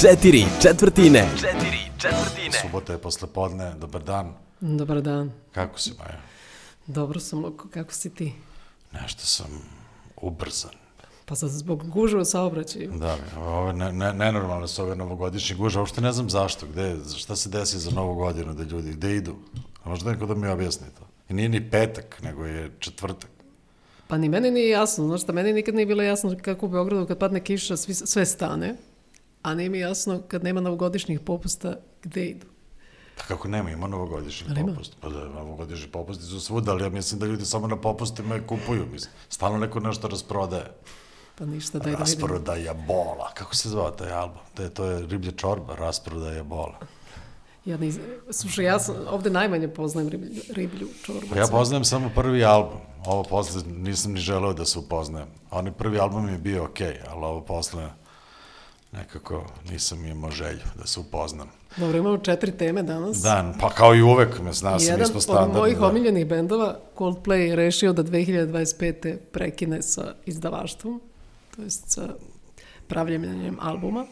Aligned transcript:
Četiri 0.00 0.44
četvrtine. 0.62 1.28
Četiri 1.36 1.78
četvrtine. 1.98 2.52
Subota 2.62 2.92
je 2.92 2.98
posle 2.98 3.28
podne, 3.28 3.74
dobar 3.74 4.02
dan. 4.02 4.34
Dobar 4.60 5.00
dan. 5.02 5.32
Kako 5.52 5.78
si, 5.78 5.92
Maja? 5.98 6.20
Dobro 6.86 7.20
sam, 7.20 7.44
Luko, 7.44 7.68
kako 7.68 7.92
si 7.92 8.14
ti? 8.14 8.32
Nešto 8.92 9.26
sam 9.26 9.46
ubrzan. 10.16 10.70
Pa 11.24 11.34
sad 11.34 11.50
zbog 11.50 11.88
gužve 11.90 12.20
u 12.20 12.24
saobraćaju. 12.24 12.92
Da, 12.92 13.16
ovo 13.38 13.66
je 13.66 13.72
ne, 13.72 13.92
ne, 13.92 14.12
nenormalne 14.12 14.68
su 14.68 14.82
ove 14.82 14.96
novogodišnje 14.96 15.56
guže, 15.56 15.78
uopšte 15.78 16.00
ne 16.00 16.12
znam 16.12 16.30
zašto, 16.30 16.66
gde, 16.66 16.96
šta 17.16 17.36
se 17.36 17.48
desi 17.48 17.78
za 17.78 17.90
novu 17.90 18.14
godinu 18.14 18.54
da 18.54 18.62
ljudi, 18.62 18.90
gde 18.92 19.16
idu? 19.16 19.36
A 19.84 19.88
možda 19.88 20.12
neko 20.12 20.26
da 20.26 20.34
mi 20.34 20.48
objasni 20.48 20.86
to. 20.98 21.06
I 21.28 21.34
nije 21.34 21.48
ni 21.48 21.70
petak, 21.70 22.22
nego 22.22 22.44
je 22.44 22.70
četvrtak. 22.78 23.30
Pa 24.08 24.18
ni 24.18 24.28
meni 24.28 24.50
nije 24.50 24.68
jasno, 24.68 25.06
znaš 25.06 25.22
šta, 25.22 25.32
meni 25.32 25.52
nikad 25.52 25.74
nije 25.74 25.86
bilo 25.86 26.02
jasno 26.02 26.36
kako 26.42 26.66
u 26.66 26.68
Beogradu 26.68 27.06
kad 27.06 27.18
padne 27.18 27.44
kiša 27.44 27.76
svi, 27.76 27.94
sve 27.94 28.26
stane, 28.26 28.76
a 29.46 29.54
nije 29.54 29.68
mi 29.68 29.78
jasno 29.78 30.22
kad 30.28 30.44
nema 30.44 30.60
novogodišnjih 30.60 31.20
popusta 31.20 31.76
gde 32.02 32.26
idu. 32.26 32.46
Pa 33.16 33.22
kako 33.22 33.48
nema, 33.48 33.70
ima 33.70 33.86
novogodišnji 33.86 34.46
ima? 34.56 34.72
popust. 34.72 34.96
Pa 35.00 35.08
da, 35.08 35.28
novogodišnji 35.28 35.88
popusti 35.88 36.24
su 36.24 36.40
svuda, 36.40 36.72
ali 36.72 36.82
ja 36.82 36.88
mislim 36.88 37.20
da 37.20 37.26
ljudi 37.26 37.44
samo 37.44 37.66
na 37.66 37.76
popustima 37.80 38.34
je 38.34 38.46
kupuju, 38.46 38.86
mislim. 38.92 39.12
Stalno 39.28 39.58
neko 39.58 39.80
nešto 39.80 40.08
rasprodaje. 40.08 40.72
Pa 41.38 41.44
ništa, 41.44 41.78
daj 41.78 41.84
da 41.84 41.90
vidim. 41.90 42.00
Rasprodaja 42.00 42.74
bola. 42.74 43.30
Kako 43.34 43.54
se 43.54 43.68
zvao 43.68 43.90
taj 43.90 44.12
album? 44.12 44.38
To 44.54 44.62
je, 44.62 44.70
to 44.70 44.84
je 44.84 45.06
riblja 45.06 45.32
čorba, 45.32 45.74
rasprodaja 45.74 46.44
bola. 46.44 46.78
Ja 47.64 47.76
nis, 47.76 47.98
slušaj, 48.30 48.64
ja 48.64 48.78
sam, 48.78 48.96
ovde 49.10 49.30
najmanje 49.30 49.68
poznajem 49.68 50.08
riblju, 50.08 50.42
riblju 50.48 50.88
čorbu. 51.04 51.26
Pa 51.30 51.38
ja 51.38 51.46
poznajem 51.46 51.84
samo 51.84 52.10
prvi 52.14 52.44
album. 52.44 52.80
Ovo 53.04 53.22
posle 53.22 53.62
nisam 53.66 54.12
ni 54.12 54.20
želeo 54.20 54.52
da 54.52 54.64
se 54.64 54.78
upoznajem. 54.78 55.28
Onaj 55.50 55.72
prvi 55.72 55.98
album 55.98 56.28
je 56.28 56.38
bio 56.38 56.64
okej, 56.64 56.86
okay, 56.86 57.10
ali 57.10 57.24
ovo 57.24 57.40
posle 57.40 57.90
nekako 58.92 59.46
nisam 59.70 60.04
imao 60.06 60.30
želju 60.30 60.62
da 60.78 60.86
se 60.86 61.00
upoznam. 61.00 61.48
Dobro, 61.76 61.98
imamo 61.98 62.18
četiri 62.18 62.52
teme 62.52 62.82
danas. 62.82 63.16
Dan, 63.16 63.54
pa 63.60 63.70
kao 63.70 63.94
i 63.94 64.02
uvek, 64.02 64.40
me 64.40 64.52
zna 64.52 64.78
se, 64.78 64.84
mi 64.84 64.90
Jedan 64.90 65.06
smo 65.06 65.16
od 65.16 65.22
standardni. 65.22 65.58
mojih 65.60 65.78
da. 65.78 65.86
omiljenih 65.86 66.26
bendova, 66.26 66.78
Coldplay, 66.96 67.34
je 67.34 67.56
rešio 67.56 67.92
da 67.92 68.04
2025. 68.04 69.16
prekine 69.32 69.82
sa 69.82 70.14
izdavaštvom, 70.26 71.00
to 71.56 71.62
jest 71.62 71.90
sa 71.90 72.08
pravljenjem 72.88 73.58
albuma. 73.60 74.06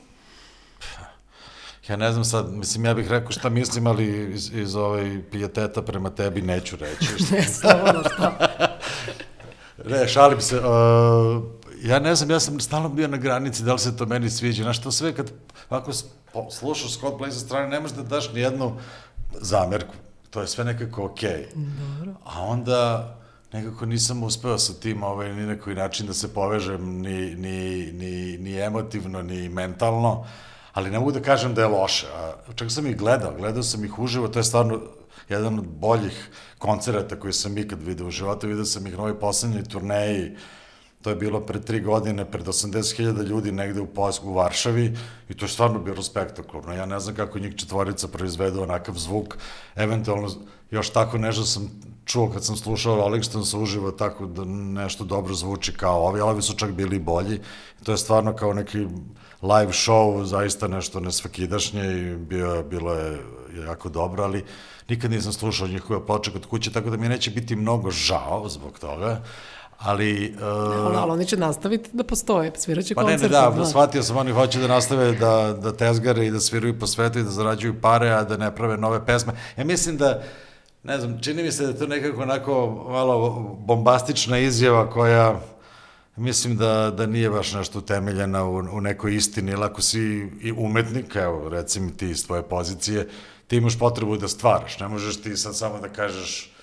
Ja 1.89 1.97
ne 1.97 2.13
znam 2.13 2.25
sad, 2.25 2.53
mislim, 2.53 2.85
ja 2.85 2.95
bih 2.95 3.09
rekao 3.11 3.33
šta 3.33 3.49
mislim, 3.49 3.87
ali 3.87 4.33
iz, 4.35 4.51
iz 4.55 4.75
ovaj 4.77 5.23
pijeteta 5.31 5.83
prema 5.83 6.11
tebi 6.11 6.43
neću 6.43 6.77
reći. 6.77 7.25
Ne, 7.35 7.43
slobodno 7.43 8.03
šta. 8.15 8.39
Ne, 9.85 10.09
šalim 10.09 10.41
se. 10.41 10.59
Uh, 10.59 10.65
ja 11.85 11.99
ne 11.99 12.15
znam, 12.15 12.31
ja 12.31 12.41
sam 12.41 12.61
stalno 12.61 12.89
bio 12.89 13.09
na 13.09 13.17
granici 13.17 13.63
da 13.63 13.73
li 13.73 13.79
se 13.79 13.97
to 13.97 14.07
meni 14.07 14.31
sviđa. 14.31 14.63
Znaš, 14.63 14.83
to 14.83 14.93
sve 14.93 15.13
kad 15.13 15.31
po- 16.33 16.51
slušaš 16.51 16.93
Scott 16.93 17.21
Play 17.21 17.31
sa 17.31 17.39
strane, 17.39 17.69
ne 17.69 17.81
možeš 17.81 17.97
da 17.97 18.03
daš 18.03 18.33
ni 18.33 18.41
jednu 18.41 18.77
zamerku. 19.41 19.95
To 20.31 20.41
je 20.41 20.47
sve 20.47 20.65
nekako 20.65 21.05
okej. 21.05 21.47
Dobro. 21.55 22.15
A 22.25 22.43
onda 22.43 23.15
nekako 23.53 23.87
nisam 23.87 24.23
uspeo 24.23 24.59
sa 24.59 24.73
tim 24.73 25.03
ovaj, 25.03 25.35
ni 25.35 25.47
na 25.47 25.59
koji 25.59 25.77
način 25.77 26.07
da 26.07 26.15
se 26.15 26.35
povežem 26.35 27.01
ni, 27.01 27.35
ni, 27.35 27.93
ni, 27.93 28.39
ni 28.39 28.61
emotivno, 28.61 29.23
ni 29.23 29.49
mentalno, 29.49 30.27
ali 30.73 30.91
ne 30.91 30.99
mogu 30.99 31.13
da 31.13 31.23
kažem 31.23 31.55
da 31.55 31.63
je 31.63 31.69
loše. 31.69 32.07
A, 32.15 32.33
čak 32.55 32.73
sam 32.73 32.87
ih 32.87 32.97
gledao, 32.97 33.35
gledao 33.39 33.63
sam 33.63 33.85
ih 33.85 33.99
uživo, 33.99 34.29
to 34.29 34.39
je 34.39 34.45
stvarno 34.45 34.81
jedan 35.29 35.59
od 35.59 35.67
boljih 35.67 36.31
koncerata 36.59 37.21
koji 37.21 37.33
sam 37.33 37.59
ikad 37.59 37.83
video 37.83 38.07
u 38.07 38.11
životu, 38.11 38.47
video 38.47 38.65
sam 38.65 38.87
ih 38.87 38.93
na 38.93 38.99
ovoj 38.99 39.21
poslednjoj 39.21 39.65
turneji, 39.65 40.37
to 41.05 41.11
je 41.11 41.17
bilo 41.17 41.41
pre 41.41 41.61
tri 41.61 41.81
godine, 41.81 42.25
pred 42.25 42.47
80.000 42.47 43.27
ljudi 43.29 43.53
negde 43.53 43.81
u, 43.81 43.87
Poljsku, 43.87 44.29
u 44.29 44.35
Varšavi 44.35 44.97
i 45.29 45.35
to 45.35 45.45
je 45.45 45.49
stvarno 45.49 45.79
bilo 45.79 46.03
spektakularno. 46.03 46.73
Ja 46.73 46.87
ne 46.87 47.01
znam 47.01 47.15
kako 47.15 47.39
njih 47.39 47.57
četvorica 47.57 48.09
proizvedu 48.09 48.63
onakav 48.63 48.95
zvuk, 48.95 49.37
eventualno 49.77 50.31
još 50.71 50.91
tako 50.91 51.19
nešto 51.19 51.45
sam 51.45 51.69
čuo 52.05 52.31
kad 52.31 52.45
sam 52.45 52.57
slušao 52.57 53.23
Stones 53.23 53.55
uživo 53.55 53.91
tako 53.91 54.27
da 54.27 54.45
nešto 54.45 55.05
dobro 55.05 55.35
zvuči 55.35 55.73
kao 55.73 56.07
ovi, 56.07 56.21
ali 56.21 56.31
ovi 56.31 56.43
su 56.43 56.57
čak 56.57 56.73
bili 56.73 56.99
bolji. 56.99 57.41
To 57.83 57.93
je 57.93 57.99
stvarno 57.99 58.33
kao 58.37 58.53
neki 58.53 58.79
live 59.43 59.73
show, 59.73 60.25
zaista 60.25 60.69
nešto 60.69 61.01
nesvakidašnje 61.01 61.85
i 61.85 62.17
bio, 62.17 62.63
bilo 62.63 62.95
je 62.95 63.21
jako 63.67 63.89
dobro, 63.89 64.25
ali 64.25 64.45
nikad 64.89 65.11
nisam 65.11 65.33
slušao 65.33 65.69
njihove 65.69 66.07
ploče 66.07 66.33
kod 66.33 66.47
kuće, 66.47 66.73
tako 66.73 66.91
da 66.91 66.97
mi 66.97 67.09
neće 67.09 67.31
biti 67.31 67.57
mnogo 67.57 67.91
žao 67.91 68.49
zbog 68.49 68.79
toga. 68.79 69.23
Ali, 69.79 70.35
uh, 70.37 70.43
Ali, 70.87 70.97
ali 70.97 71.11
oni 71.11 71.27
će 71.27 71.37
nastaviti 71.37 71.91
da 71.93 72.05
postoje, 72.05 72.53
sviraće 72.57 72.95
Pa 72.95 73.03
ne, 73.03 73.09
koncerte. 73.09 73.37
ne, 73.37 73.43
da, 73.43 73.53
znaš. 73.55 73.69
shvatio 73.69 74.03
sam, 74.03 74.17
oni 74.17 74.33
hoće 74.33 74.59
da 74.59 74.69
nastave 74.69 75.13
da, 75.13 75.57
da 75.63 75.73
tezgare 75.77 76.27
i 76.27 76.31
da 76.31 76.41
sviraju 76.41 76.79
po 76.79 76.87
svetu 76.87 77.19
i 77.19 77.23
da 77.23 77.31
zarađuju 77.31 77.81
pare, 77.81 78.11
a 78.11 78.25
da 78.25 78.37
ne 78.37 78.55
prave 78.55 78.77
nove 78.77 79.07
pesme. 79.07 79.33
Ja 79.57 79.65
mislim 79.65 79.97
da, 79.97 80.23
ne 80.83 80.99
znam, 81.01 81.21
čini 81.23 81.43
mi 81.43 81.53
se 81.53 81.63
da 81.63 81.69
je 81.69 81.79
to 81.79 81.87
nekako 81.87 82.23
onako 82.23 82.85
malo 82.91 83.31
bombastična 83.59 84.39
izjava 84.39 84.91
koja 84.91 85.41
mislim 86.17 86.57
da, 86.57 86.93
da 86.97 87.07
nije 87.07 87.31
baš 87.31 87.53
nešto 87.53 87.79
utemeljena 87.79 88.45
u, 88.45 88.57
u 88.57 88.81
nekoj 88.81 89.15
istini, 89.17 89.53
ili 89.53 89.65
ako 89.65 89.83
si 89.83 90.01
i 90.43 90.53
umetnik, 90.57 91.17
evo, 91.17 91.49
recimo 91.49 91.91
ti 91.91 92.11
iz 92.11 92.27
tvoje 92.27 92.43
pozicije, 92.43 93.09
ti 93.47 93.57
imaš 93.57 93.79
potrebu 93.79 94.17
da 94.17 94.29
stvaraš, 94.29 94.79
ne 94.81 94.89
možeš 94.89 95.23
ti 95.23 95.37
sad 95.37 95.57
samo 95.57 95.79
da 95.81 95.89
kažeš 95.89 96.54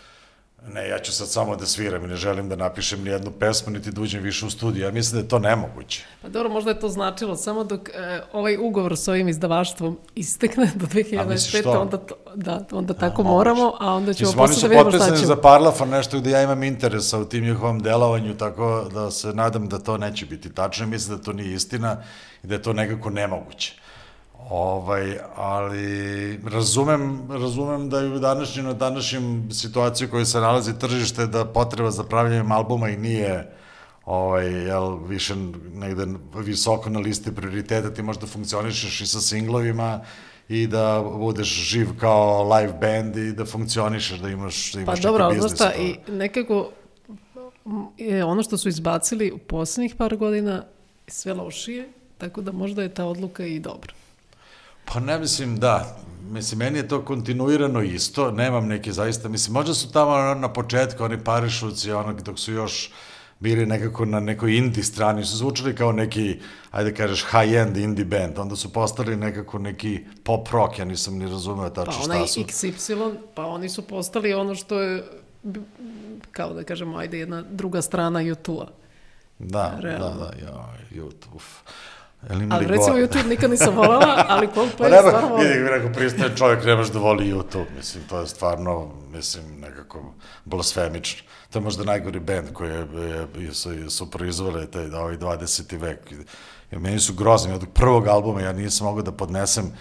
ne, 0.67 0.87
ja 0.89 0.99
ću 0.99 1.11
sad 1.11 1.29
samo 1.29 1.55
da 1.55 1.65
sviram 1.65 2.03
i 2.05 2.07
ne 2.07 2.15
želim 2.15 2.49
da 2.49 2.55
napišem 2.55 3.03
ni 3.03 3.09
jednu 3.09 3.31
pesmu, 3.31 3.73
niti 3.73 3.91
da 3.91 4.01
uđem 4.01 4.23
više 4.23 4.45
u 4.45 4.49
studiju. 4.49 4.83
Ja 4.83 4.91
mislim 4.91 5.13
da 5.13 5.25
je 5.25 5.29
to 5.29 5.39
nemoguće. 5.39 6.05
Pa 6.21 6.29
dobro, 6.29 6.49
možda 6.49 6.69
je 6.71 6.79
to 6.79 6.89
značilo 6.89 7.35
samo 7.35 7.63
dok 7.63 7.89
e, 7.89 8.21
ovaj 8.33 8.57
ugovor 8.57 8.97
s 8.97 9.07
ovim 9.07 9.27
izdavaštvom 9.29 9.99
istekne 10.15 10.71
do 10.75 10.85
A 11.19 11.23
misliš 11.25 11.63
2025. 11.63 11.63
to? 11.63 11.81
onda, 11.81 11.97
to, 11.97 12.15
da, 12.35 12.65
onda 12.71 12.93
tako 12.93 13.23
moguće. 13.23 13.35
moramo, 13.37 13.73
a 13.79 13.93
onda 13.93 14.13
ćemo 14.13 14.27
Mislim, 14.27 14.39
oni 14.41 14.47
posle 14.47 14.61
su 14.61 14.67
da 14.67 14.67
vidimo 14.67 14.89
šta 14.91 14.97
potpisani 14.97 15.17
ćemo. 15.21 15.27
za 15.35 15.41
Parlafon, 15.41 15.89
nešto 15.89 16.19
gde 16.19 16.31
ja 16.31 16.43
imam 16.43 16.63
interesa 16.63 17.19
u 17.19 17.25
tim 17.25 17.43
njihovom 17.43 17.79
delovanju, 17.79 18.37
tako 18.37 18.89
da 18.93 19.11
se 19.11 19.27
nadam 19.33 19.69
da 19.69 19.79
to 19.79 19.97
neće 19.97 20.25
biti 20.25 20.53
tačno. 20.53 20.87
Mislim 20.87 21.17
da 21.17 21.23
to 21.23 21.33
nije 21.33 21.53
istina 21.53 22.03
i 22.43 22.47
da 22.47 22.55
je 22.55 22.61
to 22.61 22.73
nekako 22.73 23.09
nemoguće. 23.09 23.80
Ovaj, 24.49 25.17
ali 25.35 26.39
razumem, 26.49 27.31
razumem 27.31 27.89
da 27.89 27.99
je 27.99 28.09
u 28.09 28.19
današnjem, 28.19 28.65
na 28.65 28.73
današnjem 28.73 29.49
situaciji 29.51 30.07
u 30.07 30.11
kojoj 30.11 30.25
se 30.25 30.39
nalazi 30.39 30.79
tržište 30.79 31.27
da 31.27 31.45
potreba 31.45 31.91
za 31.91 32.03
pravljanjem 32.03 32.51
albuma 32.51 32.89
i 32.89 32.97
nije 32.97 33.51
ovaj, 34.05 34.47
jel, 34.47 34.97
više 34.97 35.35
negde 35.73 36.05
visoko 36.35 36.89
na 36.89 36.99
listi 36.99 37.35
prioriteta, 37.35 37.93
ti 37.93 38.01
možda 38.01 38.27
funkcionišeš 38.27 39.01
i 39.01 39.07
sa 39.07 39.21
singlovima 39.21 39.99
i 40.49 40.67
da 40.67 41.03
budeš 41.17 41.47
živ 41.47 41.87
kao 41.99 42.43
live 42.53 42.73
band 42.81 43.15
i 43.15 43.31
da 43.31 43.45
funkcionišeš, 43.45 44.19
da 44.19 44.29
imaš, 44.29 44.71
da 44.73 44.77
Pa 44.77 44.81
imaš 44.81 45.01
dobro, 45.01 45.27
neki 45.27 45.39
znaš 45.39 45.51
biznis. 45.51 45.69
šta, 45.69 45.71
od 45.75 45.85
i 45.85 46.11
nekako 46.11 46.69
je 47.97 48.25
ono 48.25 48.43
što 48.43 48.57
su 48.57 48.69
izbacili 48.69 49.31
u 49.31 49.37
poslednjih 49.37 49.95
par 49.95 50.15
godina 50.15 50.63
sve 51.07 51.33
lošije, 51.33 51.89
tako 52.17 52.41
da 52.41 52.51
možda 52.51 52.83
je 52.83 52.93
ta 52.93 53.05
odluka 53.05 53.45
i 53.45 53.59
dobra. 53.59 53.93
Pa 54.93 54.99
ne 54.99 55.19
mislim, 55.19 55.59
da. 55.59 55.97
Mislim, 56.29 56.59
meni 56.59 56.79
je 56.79 56.87
to 56.87 57.05
kontinuirano 57.05 57.81
isto, 57.81 58.31
nemam 58.31 58.67
neki 58.67 58.91
zaista, 58.91 59.29
mislim, 59.29 59.53
možda 59.53 59.73
su 59.73 59.91
tamo 59.91 60.35
na 60.35 60.53
početku 60.53 61.03
oni 61.03 61.23
parišuci, 61.23 61.91
ono, 61.91 62.13
dok 62.13 62.39
su 62.39 62.53
još 62.53 62.91
bili 63.39 63.65
nekako 63.65 64.05
na 64.05 64.19
nekoj 64.19 64.57
indie 64.57 64.83
strani, 64.83 65.25
su 65.25 65.37
zvučali 65.37 65.75
kao 65.75 65.91
neki, 65.91 66.39
ajde 66.71 66.93
kažeš, 66.93 67.25
high-end 67.31 67.77
indie 67.77 68.05
band, 68.05 68.39
onda 68.39 68.55
su 68.55 68.73
postali 68.73 69.15
nekako 69.15 69.59
neki 69.59 69.99
pop 70.23 70.47
rock, 70.51 70.79
ja 70.79 70.85
nisam 70.85 71.17
ni 71.17 71.27
razumeo 71.27 71.69
Pa 71.69 71.85
tačno 71.85 72.03
onaj 72.03 72.17
šta 72.17 72.27
su. 72.27 72.39
XY, 72.41 73.15
pa 73.35 73.45
oni 73.45 73.69
su 73.69 73.81
postali 73.81 74.33
ono 74.33 74.55
što 74.55 74.79
je, 74.79 75.03
kao 76.31 76.53
da 76.53 76.63
kažemo, 76.63 76.97
ajde, 76.97 77.19
jedna 77.19 77.41
druga 77.41 77.81
strana 77.81 78.19
YouTube-a. 78.19 78.67
Da, 79.39 79.77
realno. 79.79 80.09
da, 80.09 80.15
da, 80.15 80.45
ja, 80.45 80.75
YouTube, 80.91 81.35
uf. 81.35 81.45
Jel 82.29 82.41
ima 82.41 82.55
Ali 82.55 82.65
li 82.65 82.71
recimo 82.71 82.93
gore? 82.93 83.07
YouTube 83.07 83.27
nikad 83.29 83.51
nisam 83.51 83.75
volala, 83.75 84.25
ali 84.29 84.47
Pa 84.53 84.53
Coldplay 84.53 84.89
nema, 84.89 85.09
stvarno 85.09 85.29
volim. 85.29 85.47
vidi, 85.47 85.69
rekao, 85.69 85.93
pristaje 85.93 86.35
čovjek, 86.37 86.65
nemaš 86.65 86.87
da 86.87 86.99
voli 86.99 87.33
YouTube, 87.33 87.65
mislim, 87.77 88.03
to 88.09 88.19
je 88.19 88.27
stvarno, 88.27 88.91
mislim, 89.13 89.43
nekako 89.59 90.13
blasfemično. 90.45 91.23
To 91.49 91.59
je 91.59 91.63
možda 91.63 91.83
najgori 91.83 92.19
band 92.19 92.53
koji 92.53 92.69
je, 92.69 92.87
je, 92.95 93.27
je, 93.45 93.53
su, 93.53 93.89
su 93.89 94.11
proizvali 94.11 94.71
taj 94.71 94.85
ovaj 94.85 95.17
20. 95.17 95.79
vek. 95.79 96.11
I 96.71 96.77
meni 96.77 96.99
su 96.99 97.13
grozni, 97.13 97.53
od 97.53 97.65
prvog 97.73 98.07
albuma 98.07 98.41
ja 98.41 98.53
nisam 98.53 98.87
mogao 98.87 99.03
da 99.03 99.11
podnesem 99.11 99.71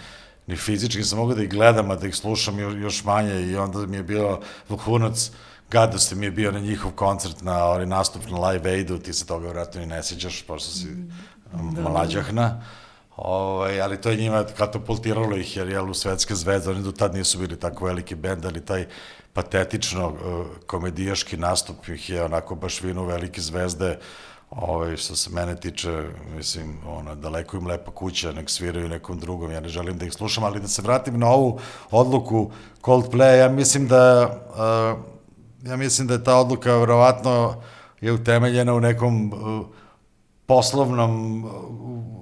ni 0.47 0.55
fizički, 0.55 0.97
nisam 0.97 1.19
mogao 1.19 1.35
da 1.35 1.43
ih 1.43 1.49
gledam, 1.49 1.91
a 1.91 1.95
da 1.95 2.07
ih 2.07 2.15
slušam 2.15 2.59
još, 2.59 2.73
još 2.77 3.03
manje 3.03 3.41
i 3.41 3.55
onda 3.55 3.79
mi 3.85 3.97
je 3.97 4.03
bio 4.03 4.39
vrhunac 4.69 5.31
gadosti 5.71 6.15
mi 6.15 6.25
je 6.25 6.31
bio 6.31 6.51
na 6.51 6.59
njihov 6.59 6.91
koncert, 6.91 7.41
na 7.41 7.67
onaj 7.67 7.85
nastup 7.85 8.21
na 8.29 8.47
Live 8.47 8.71
Aidu, 8.71 8.97
ti 8.97 9.13
se 9.13 9.25
toga 9.25 9.47
vratno 9.47 9.81
i 9.81 9.85
ne 9.85 10.03
sjećaš, 10.03 10.41
pošto 10.41 10.71
si 10.71 10.87
da, 11.53 11.89
mlađahna. 11.89 12.61
Ovaj, 13.17 13.81
ali 13.81 14.01
to 14.01 14.09
je 14.09 14.17
njima 14.17 14.43
katapultiralo 14.57 15.37
ih, 15.37 15.57
jer 15.57 15.69
jel, 15.69 15.89
u 15.89 15.93
svetske 15.93 16.35
zvezde, 16.35 16.71
oni 16.71 16.83
do 16.83 16.91
tad 16.91 17.13
nisu 17.13 17.39
bili 17.39 17.59
tako 17.59 17.85
veliki 17.85 18.15
bend, 18.15 18.45
ali 18.45 18.65
taj 18.65 18.85
patetično 19.33 20.07
uh, 20.07 20.45
komedijaški 20.65 21.37
nastup 21.37 21.87
ih 21.87 22.09
je 22.09 22.23
onako 22.23 22.55
baš 22.55 22.81
vinu 22.81 23.05
velike 23.05 23.41
zvezde 23.41 23.97
Ovaj, 24.51 24.97
što 24.97 25.15
se 25.15 25.29
mene 25.29 25.55
tiče, 25.55 26.03
mislim, 26.35 26.77
ono, 26.87 27.15
daleko 27.15 27.57
im 27.57 27.67
lepa 27.67 27.91
kuća, 27.91 28.31
nek 28.31 28.49
sviraju 28.49 28.89
nekom 28.89 29.19
drugom, 29.19 29.51
ja 29.51 29.59
ne 29.59 29.69
želim 29.69 29.97
da 29.97 30.05
ih 30.05 30.13
slušam, 30.13 30.43
ali 30.43 30.59
da 30.59 30.67
se 30.67 30.81
vratim 30.81 31.19
na 31.19 31.27
ovu 31.27 31.59
odluku 31.91 32.51
Coldplay, 32.81 33.37
ja 33.37 33.49
mislim 33.49 33.87
da, 33.87 34.29
uh, 34.49 35.69
ja 35.69 35.77
mislim 35.77 36.07
da 36.07 36.13
je 36.13 36.23
ta 36.23 36.35
odluka 36.35 36.77
verovatno 36.77 37.61
je 38.01 38.11
utemeljena 38.11 38.73
u 38.73 38.79
nekom 38.79 39.33
uh, 39.33 39.65
poslovnom 40.45 41.43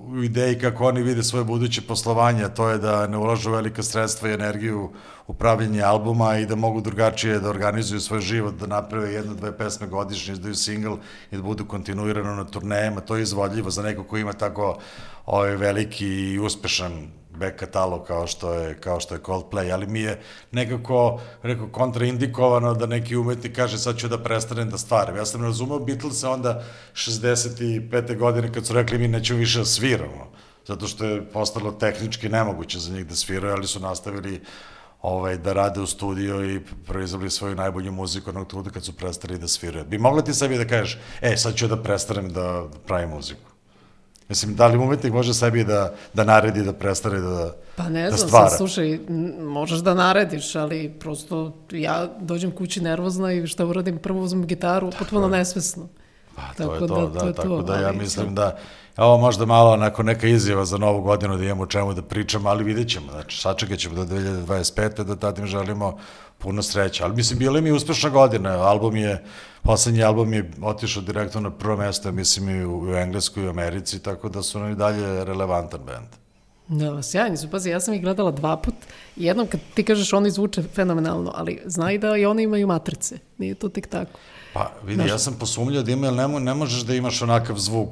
u 0.09 0.23
ideji 0.23 0.59
kako 0.59 0.87
oni 0.87 1.01
vide 1.01 1.23
svoje 1.23 1.45
buduće 1.45 1.81
poslovanje, 1.81 2.49
to 2.55 2.69
je 2.69 2.77
da 2.77 3.07
ne 3.07 3.17
ulažu 3.17 3.51
velika 3.51 3.83
sredstva 3.83 4.29
i 4.29 4.33
energiju 4.33 4.89
u 5.27 5.33
pravljenje 5.33 5.81
albuma 5.81 6.37
i 6.37 6.45
da 6.45 6.55
mogu 6.55 6.81
drugačije 6.81 7.39
da 7.39 7.49
organizuju 7.49 7.99
svoj 7.99 8.21
život, 8.21 8.55
da 8.55 8.67
naprave 8.67 9.13
jednu, 9.13 9.35
dve 9.35 9.57
pesme 9.57 9.87
godišnje, 9.87 10.33
izdaju 10.33 10.55
single 10.55 10.97
i 11.31 11.37
da 11.37 11.41
budu 11.41 11.65
kontinuirano 11.65 12.35
na 12.35 12.43
turnejama. 12.43 13.01
To 13.01 13.15
je 13.15 13.23
izvodljivo 13.23 13.69
za 13.69 13.81
neko 13.83 14.03
ko 14.03 14.17
ima 14.17 14.33
tako 14.33 14.77
ovaj, 15.25 15.55
veliki 15.55 16.07
i 16.07 16.39
uspešan 16.39 17.07
back 17.29 17.59
katalog 17.59 18.07
kao 18.07 18.27
što 18.27 18.53
je 18.53 18.77
kao 18.81 18.99
što 18.99 19.15
je 19.15 19.21
Coldplay, 19.21 19.73
ali 19.73 19.87
mi 19.87 20.01
je 20.01 20.21
nekako 20.51 21.21
rekao 21.41 21.67
kontraindikovano 21.67 22.73
da 22.73 22.85
neki 22.85 23.15
umetnik 23.15 23.55
kaže 23.55 23.77
sad 23.77 23.97
ću 23.97 24.07
da 24.07 24.17
prestanem 24.17 24.69
da 24.69 24.77
stvaram. 24.77 25.15
Ja 25.15 25.25
sam 25.25 25.43
razumeo 25.43 25.79
Beatles 25.79 26.23
onda 26.23 26.63
65. 26.93 28.17
godine 28.17 28.53
kad 28.53 28.65
su 28.65 28.73
rekli 28.73 28.97
mi 28.97 29.07
nećemo 29.07 29.39
više 29.39 29.59
da 29.59 29.65
sviramo, 29.65 30.31
zato 30.67 30.87
što 30.87 31.05
je 31.05 31.25
postalo 31.25 31.71
tehnički 31.71 32.29
nemoguće 32.29 32.79
za 32.79 32.93
njih 32.93 33.07
da 33.07 33.15
sviraju, 33.15 33.53
ali 33.53 33.67
su 33.67 33.79
nastavili 33.79 34.41
ovaj, 35.01 35.37
da 35.37 35.53
rade 35.53 35.79
u 35.79 35.87
studiju 35.87 36.55
i 36.55 36.59
proizvali 36.87 37.29
svoju 37.29 37.55
najbolju 37.55 37.91
muziku 37.91 38.29
onog 38.29 38.47
truda 38.47 38.69
kad 38.69 38.85
su 38.85 38.93
prestali 38.93 39.37
da 39.37 39.47
sviraju. 39.47 39.85
Bi 39.85 39.97
mogla 39.97 40.21
ti 40.21 40.33
sebi 40.33 40.57
da 40.57 40.67
kažeš, 40.67 40.99
e, 41.21 41.37
sad 41.37 41.55
ću 41.55 41.67
da 41.67 41.83
prestanem 41.83 42.33
da 42.33 42.65
pravim 42.87 43.09
muziku? 43.09 43.58
Mislim, 44.29 44.55
da 44.55 44.67
li 44.67 44.77
umetnik 44.77 45.13
može 45.13 45.33
sebi 45.33 45.63
da, 45.63 45.93
da 46.13 46.23
naredi, 46.23 46.63
da 46.63 46.73
prestane 46.73 47.19
da, 47.19 47.53
pa 47.75 47.89
ne 47.89 48.09
da 48.09 48.17
znam, 48.17 48.27
stvara? 48.27 48.49
Sad, 48.49 48.57
slušaj, 48.57 48.99
možeš 49.39 49.79
da 49.79 49.93
narediš, 49.93 50.55
ali 50.55 50.93
prosto 50.99 51.53
ja 51.71 52.07
dođem 52.19 52.51
kući 52.51 52.81
nervozna 52.81 53.33
i 53.33 53.47
šta 53.47 53.65
uradim, 53.65 53.97
prvo 53.97 54.21
uzmem 54.21 54.47
gitaru, 54.47 54.91
tako 54.91 55.03
potpuno 55.03 55.25
je. 55.25 55.31
nesvesno. 55.31 55.87
Pa, 56.35 56.41
to 56.57 56.63
tako 56.63 56.73
je 56.73 56.79
to, 56.79 57.07
da, 57.07 57.07
da, 57.07 57.19
to 57.19 57.33
tako 57.33 57.47
to, 57.47 57.61
da 57.61 57.75
ja 57.75 57.91
mislim 57.91 58.35
da 58.35 58.57
ovo 58.97 59.17
možda 59.17 59.45
malo 59.45 59.71
onako 59.71 60.03
neka 60.03 60.27
izjava 60.27 60.65
za 60.65 60.77
novu 60.77 61.01
godinu 61.01 61.37
da 61.37 61.43
imamo 61.43 61.65
čemu 61.65 61.93
da 61.93 62.01
pričamo, 62.01 62.49
ali 62.49 62.63
vidjet 62.63 62.89
ćemo, 62.89 63.11
znači 63.11 63.41
sačekat 63.41 63.79
ćemo 63.79 63.95
do 63.95 64.15
2025. 64.15 65.03
da 65.03 65.15
tadim 65.15 65.45
želimo 65.45 65.97
puno 66.37 66.61
sreće. 66.61 67.03
Ali 67.03 67.15
mislim, 67.15 67.39
bila 67.39 67.61
mi 67.61 67.71
uspešna 67.71 68.09
godina, 68.09 68.49
album 68.49 68.95
je, 68.95 69.23
poslednji 69.63 70.03
album 70.03 70.33
je 70.33 70.51
otišao 70.61 71.03
direktno 71.03 71.41
na 71.41 71.51
prvo 71.51 71.77
mesto, 71.77 72.11
mislim 72.11 72.49
i 72.49 72.65
u, 72.65 72.81
u 72.81 72.95
Engleskoj 72.95 73.43
i 73.43 73.47
u 73.47 73.49
Americi, 73.49 74.03
tako 74.03 74.29
da 74.29 74.43
su 74.43 74.59
oni 74.59 74.75
dalje 74.75 75.25
relevantan 75.25 75.81
band. 75.85 76.07
Da, 76.69 77.03
sjajni 77.03 77.37
su. 77.37 77.49
Pazi, 77.49 77.69
ja 77.69 77.79
sam 77.79 77.93
ih 77.93 78.01
gledala 78.01 78.31
dva 78.31 78.57
put. 78.57 78.75
Jednom 79.15 79.47
kad 79.47 79.59
ti 79.73 79.83
kažeš 79.83 80.13
oni 80.13 80.31
zvuče 80.31 80.63
fenomenalno, 80.63 81.31
ali 81.35 81.61
znaj 81.65 81.97
da 81.97 82.17
i 82.17 82.25
oni 82.25 82.43
imaju 82.43 82.67
matrice. 82.67 83.17
Nije 83.37 83.55
to 83.55 83.69
tik 83.69 83.87
tako. 83.87 84.19
Pa 84.53 84.71
vidi, 84.83 84.95
Znaš, 84.95 85.09
ja 85.09 85.19
sam 85.19 85.33
posumljao 85.39 85.83
da 85.83 85.91
ima, 85.91 86.07
jer 86.07 86.15
ne, 86.15 86.27
ne 86.27 86.53
možeš 86.53 86.81
da 86.81 86.95
imaš 86.95 87.21
onakav 87.21 87.57
zvuk, 87.57 87.89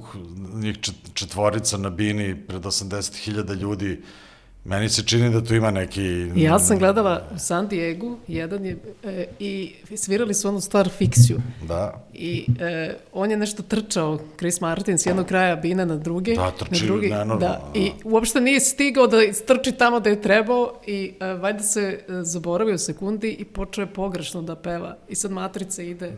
njih 0.54 0.78
četvorica 1.14 1.78
na 1.78 1.90
bini 1.90 2.48
pred 2.48 2.62
80.000 2.62 3.56
ljudi, 3.56 4.02
Meni 4.68 4.90
se 4.90 5.04
čini 5.04 5.30
da 5.30 5.44
tu 5.44 5.56
ima 5.56 5.72
neki... 5.72 6.32
Ja 6.36 6.60
sam 6.60 6.80
gledala 6.80 7.22
u 7.36 7.40
San 7.40 7.68
Diego, 7.68 8.18
jedan 8.28 8.66
je, 8.66 8.78
e, 9.04 9.26
i 9.40 9.74
svirali 9.96 10.34
su 10.34 10.48
onu 10.48 10.62
stvar 10.62 10.90
fiksiju. 10.90 11.38
Da. 11.68 12.06
I 12.14 12.46
e, 12.60 12.96
on 13.14 13.32
je 13.32 13.38
nešto 13.38 13.64
trčao, 13.64 14.20
Chris 14.38 14.62
Martin, 14.62 14.98
s 14.98 15.06
jednog 15.06 15.26
kraja 15.26 15.56
bine 15.56 15.86
na 15.86 15.96
druge. 15.96 16.36
Da, 16.36 16.52
trči, 16.52 16.82
na 16.82 16.88
drugi, 16.88 17.08
nenormalno. 17.10 17.40
Da, 17.40 17.72
i 17.74 17.92
uopšte 18.04 18.42
nije 18.42 18.60
stigao 18.60 19.08
da 19.08 19.34
strči 19.34 19.72
tamo 19.72 20.00
da 20.00 20.10
je 20.10 20.22
trebao 20.22 20.74
i 20.88 21.14
e, 21.20 21.34
valjda 21.34 21.64
se 21.64 22.00
e, 22.10 22.14
zaboravio 22.24 22.78
sekundi 22.78 23.30
i 23.40 23.46
počeo 23.46 23.82
je 23.82 23.94
pogrešno 23.94 24.42
da 24.42 24.56
peva. 24.56 24.98
I 25.10 25.16
sad 25.16 25.32
matrica 25.32 25.82
ide 25.82 26.12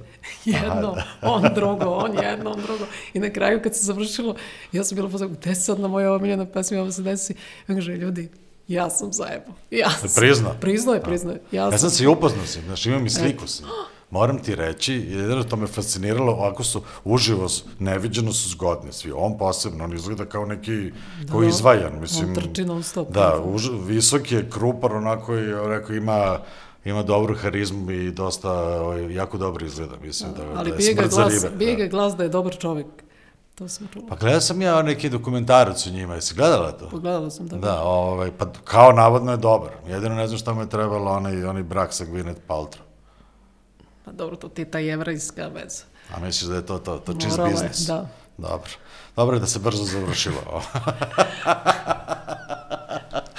jedno, 0.45 0.95
Aha, 0.97 1.05
da. 1.21 1.29
on 1.33 1.43
drugo, 1.55 1.85
on 1.85 2.11
jedno, 2.23 2.51
on 2.51 2.61
drugo. 2.61 2.85
I 3.13 3.19
na 3.19 3.29
kraju 3.29 3.61
kad 3.63 3.75
se 3.75 3.85
završilo, 3.85 4.35
ja 4.71 4.83
sam 4.83 4.95
bila 4.95 5.09
pozavljena, 5.09 5.39
gde 5.41 5.55
sad 5.55 5.79
na 5.79 5.87
moja 5.87 6.13
omiljena 6.13 6.45
pesma 6.45 6.81
ovo 6.81 6.91
se 6.91 7.01
desi? 7.01 7.33
Ja 7.67 7.75
kaže, 7.75 7.97
ljudi, 7.97 8.29
Ja 8.69 8.89
sam 8.89 9.13
zajebao. 9.13 9.53
Ja 9.71 9.89
sam. 9.89 10.09
Prizna? 10.15 10.49
Priznao 10.61 10.95
je, 10.95 11.01
priznao 11.01 11.33
je. 11.33 11.41
Ja, 11.51 11.63
ja 11.63 11.77
sam 11.77 11.89
se 11.89 12.03
i 12.03 12.07
upoznao 12.07 12.45
sam, 12.45 12.61
znači 12.65 12.89
imam 12.89 13.05
i 13.05 13.09
sliku 13.09 13.47
sam. 13.47 13.65
Moram 14.11 14.43
ti 14.43 14.55
reći, 14.55 14.93
jedino 14.93 15.43
to 15.43 15.55
me 15.55 15.67
fasciniralo, 15.67 16.31
ovako 16.31 16.63
su, 16.63 16.81
uživo, 17.03 17.47
neviđeno 17.79 18.33
su 18.33 18.49
zgodni 18.49 18.91
svi. 18.91 19.11
On 19.11 19.37
posebno, 19.37 19.83
on 19.83 19.93
izgleda 19.93 20.25
kao 20.25 20.45
neki, 20.45 20.91
da, 21.23 21.31
kao 21.31 21.43
izvajan, 21.43 21.99
mislim. 22.01 22.29
On 22.29 22.35
trči 22.35 22.65
non 22.65 22.83
stop. 22.83 23.11
Da, 23.11 23.41
už, 23.45 23.69
visok 23.85 24.31
je, 24.31 24.49
krupar, 24.49 24.93
onako, 24.93 25.35
i, 25.35 25.53
rekao, 25.67 25.95
ima, 25.95 26.39
ima 26.85 27.03
dobru 27.03 27.35
harizmu 27.35 27.91
i 27.91 28.11
dosta, 28.11 28.51
ovaj, 28.81 29.13
jako 29.13 29.37
dobro 29.37 29.65
izgleda, 29.65 29.95
mislim, 30.01 30.31
da, 30.33 30.59
Ali 30.59 30.69
da 30.69 30.75
je 30.75 30.81
smrt 30.81 31.11
za 31.11 31.27
ribe. 31.27 31.47
Ali 31.47 31.57
bije 31.57 31.75
ga 31.75 31.87
glas 31.87 32.15
da 32.15 32.23
je 32.23 32.29
dobar 32.29 32.57
čovek. 32.57 32.87
To 33.59 33.67
sam 33.67 33.87
čula. 33.93 34.05
Pa 34.09 34.15
gledao 34.15 34.41
sam 34.41 34.61
ja 34.61 34.81
neki 34.81 35.09
dokumentarac 35.09 35.87
o 35.87 35.89
njima, 35.89 36.15
jesi 36.15 36.35
gledala 36.35 36.71
to? 36.71 36.89
Pogledala 36.89 37.29
sam, 37.29 37.47
da. 37.47 37.57
Da, 37.57 37.81
ovaj, 37.81 38.31
pa 38.37 38.45
kao 38.63 38.91
navodno 38.91 39.31
je 39.31 39.37
dobar. 39.37 39.69
Jedino 39.87 40.15
ne 40.15 40.27
znam 40.27 40.39
šta 40.39 40.53
mu 40.53 40.61
je 40.61 40.69
trebalo 40.69 41.11
onaj, 41.11 41.45
onaj 41.45 41.63
brak 41.63 41.93
sa 41.93 42.05
Gwyneth 42.05 42.39
Paltrow. 42.47 42.81
Pa 44.05 44.11
dobro, 44.11 44.35
to 44.35 44.49
ti 44.49 44.61
je 44.61 44.71
ta 44.71 44.79
jevrajska 44.79 45.47
veza. 45.47 45.83
A 46.15 46.19
misliš 46.19 46.49
da 46.49 46.55
je 46.55 46.65
to 46.65 46.77
to, 46.77 46.97
to 46.97 47.13
čist 47.13 47.37
Moralo 47.37 47.49
biznis? 47.49 47.87
Da. 47.87 48.07
Dobro. 48.37 48.71
Dobro 49.15 49.35
je 49.35 49.39
da 49.39 49.47
se 49.47 49.59
brzo 49.59 49.83
završilo. 49.83 50.41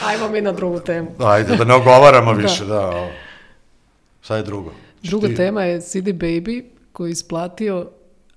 Ajmo 0.08 0.28
mi 0.28 0.40
na 0.40 0.52
drugu 0.52 0.80
temu. 0.80 1.10
Ajde, 1.18 1.56
da 1.56 1.64
ne 1.64 1.74
ogovaramo 1.74 2.34
da. 2.34 2.40
više, 2.40 2.64
da. 2.64 2.74
da. 2.74 3.10
Šta 4.20 4.36
je 4.36 4.42
drugo? 4.42 4.72
Druga 5.02 5.28
ti... 5.28 5.34
tema 5.36 5.64
je 5.64 5.80
CD 5.80 6.06
Baby 6.06 6.64
koji 6.92 7.08
je 7.08 7.12
isplatio 7.12 7.90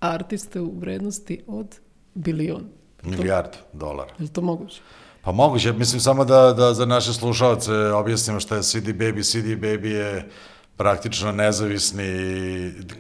artiste 0.03 0.61
u 0.61 0.79
vrednosti 0.79 1.43
od 1.47 1.79
bilion. 2.13 2.63
Milijardu 3.03 3.57
dolara. 3.73 4.11
Je 4.19 4.23
li 4.23 4.29
to 4.29 4.41
moguće? 4.41 4.81
Pa 5.21 5.31
moguće, 5.31 5.73
mislim 5.73 6.01
samo 6.01 6.25
da, 6.25 6.53
da 6.53 6.73
za 6.73 6.85
naše 6.85 7.13
slušalce 7.13 7.73
objasnimo 7.73 8.39
šta 8.39 8.55
je 8.55 8.63
CD 8.63 8.87
Baby. 8.87 9.31
CD 9.31 9.61
Baby 9.63 9.85
je 9.85 10.29
praktično 10.77 11.31
nezavisni 11.31 12.03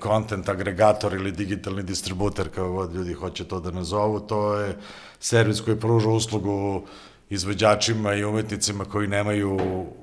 content 0.03 0.49
agregator 0.49 1.13
ili 1.13 1.31
digitalni 1.31 1.83
distributer, 1.83 2.49
kao 2.49 2.71
god 2.71 2.93
ljudi 2.93 3.13
hoće 3.13 3.43
to 3.43 3.59
da 3.59 3.71
nazovu. 3.71 4.19
To 4.19 4.55
je 4.55 4.77
servis 5.19 5.61
koji 5.61 5.79
pruža 5.79 6.09
uslugu 6.09 6.83
izvođačima 7.29 8.13
i 8.13 8.23
umetnicima 8.23 8.85
koji 8.85 9.07
nemaju 9.07 9.57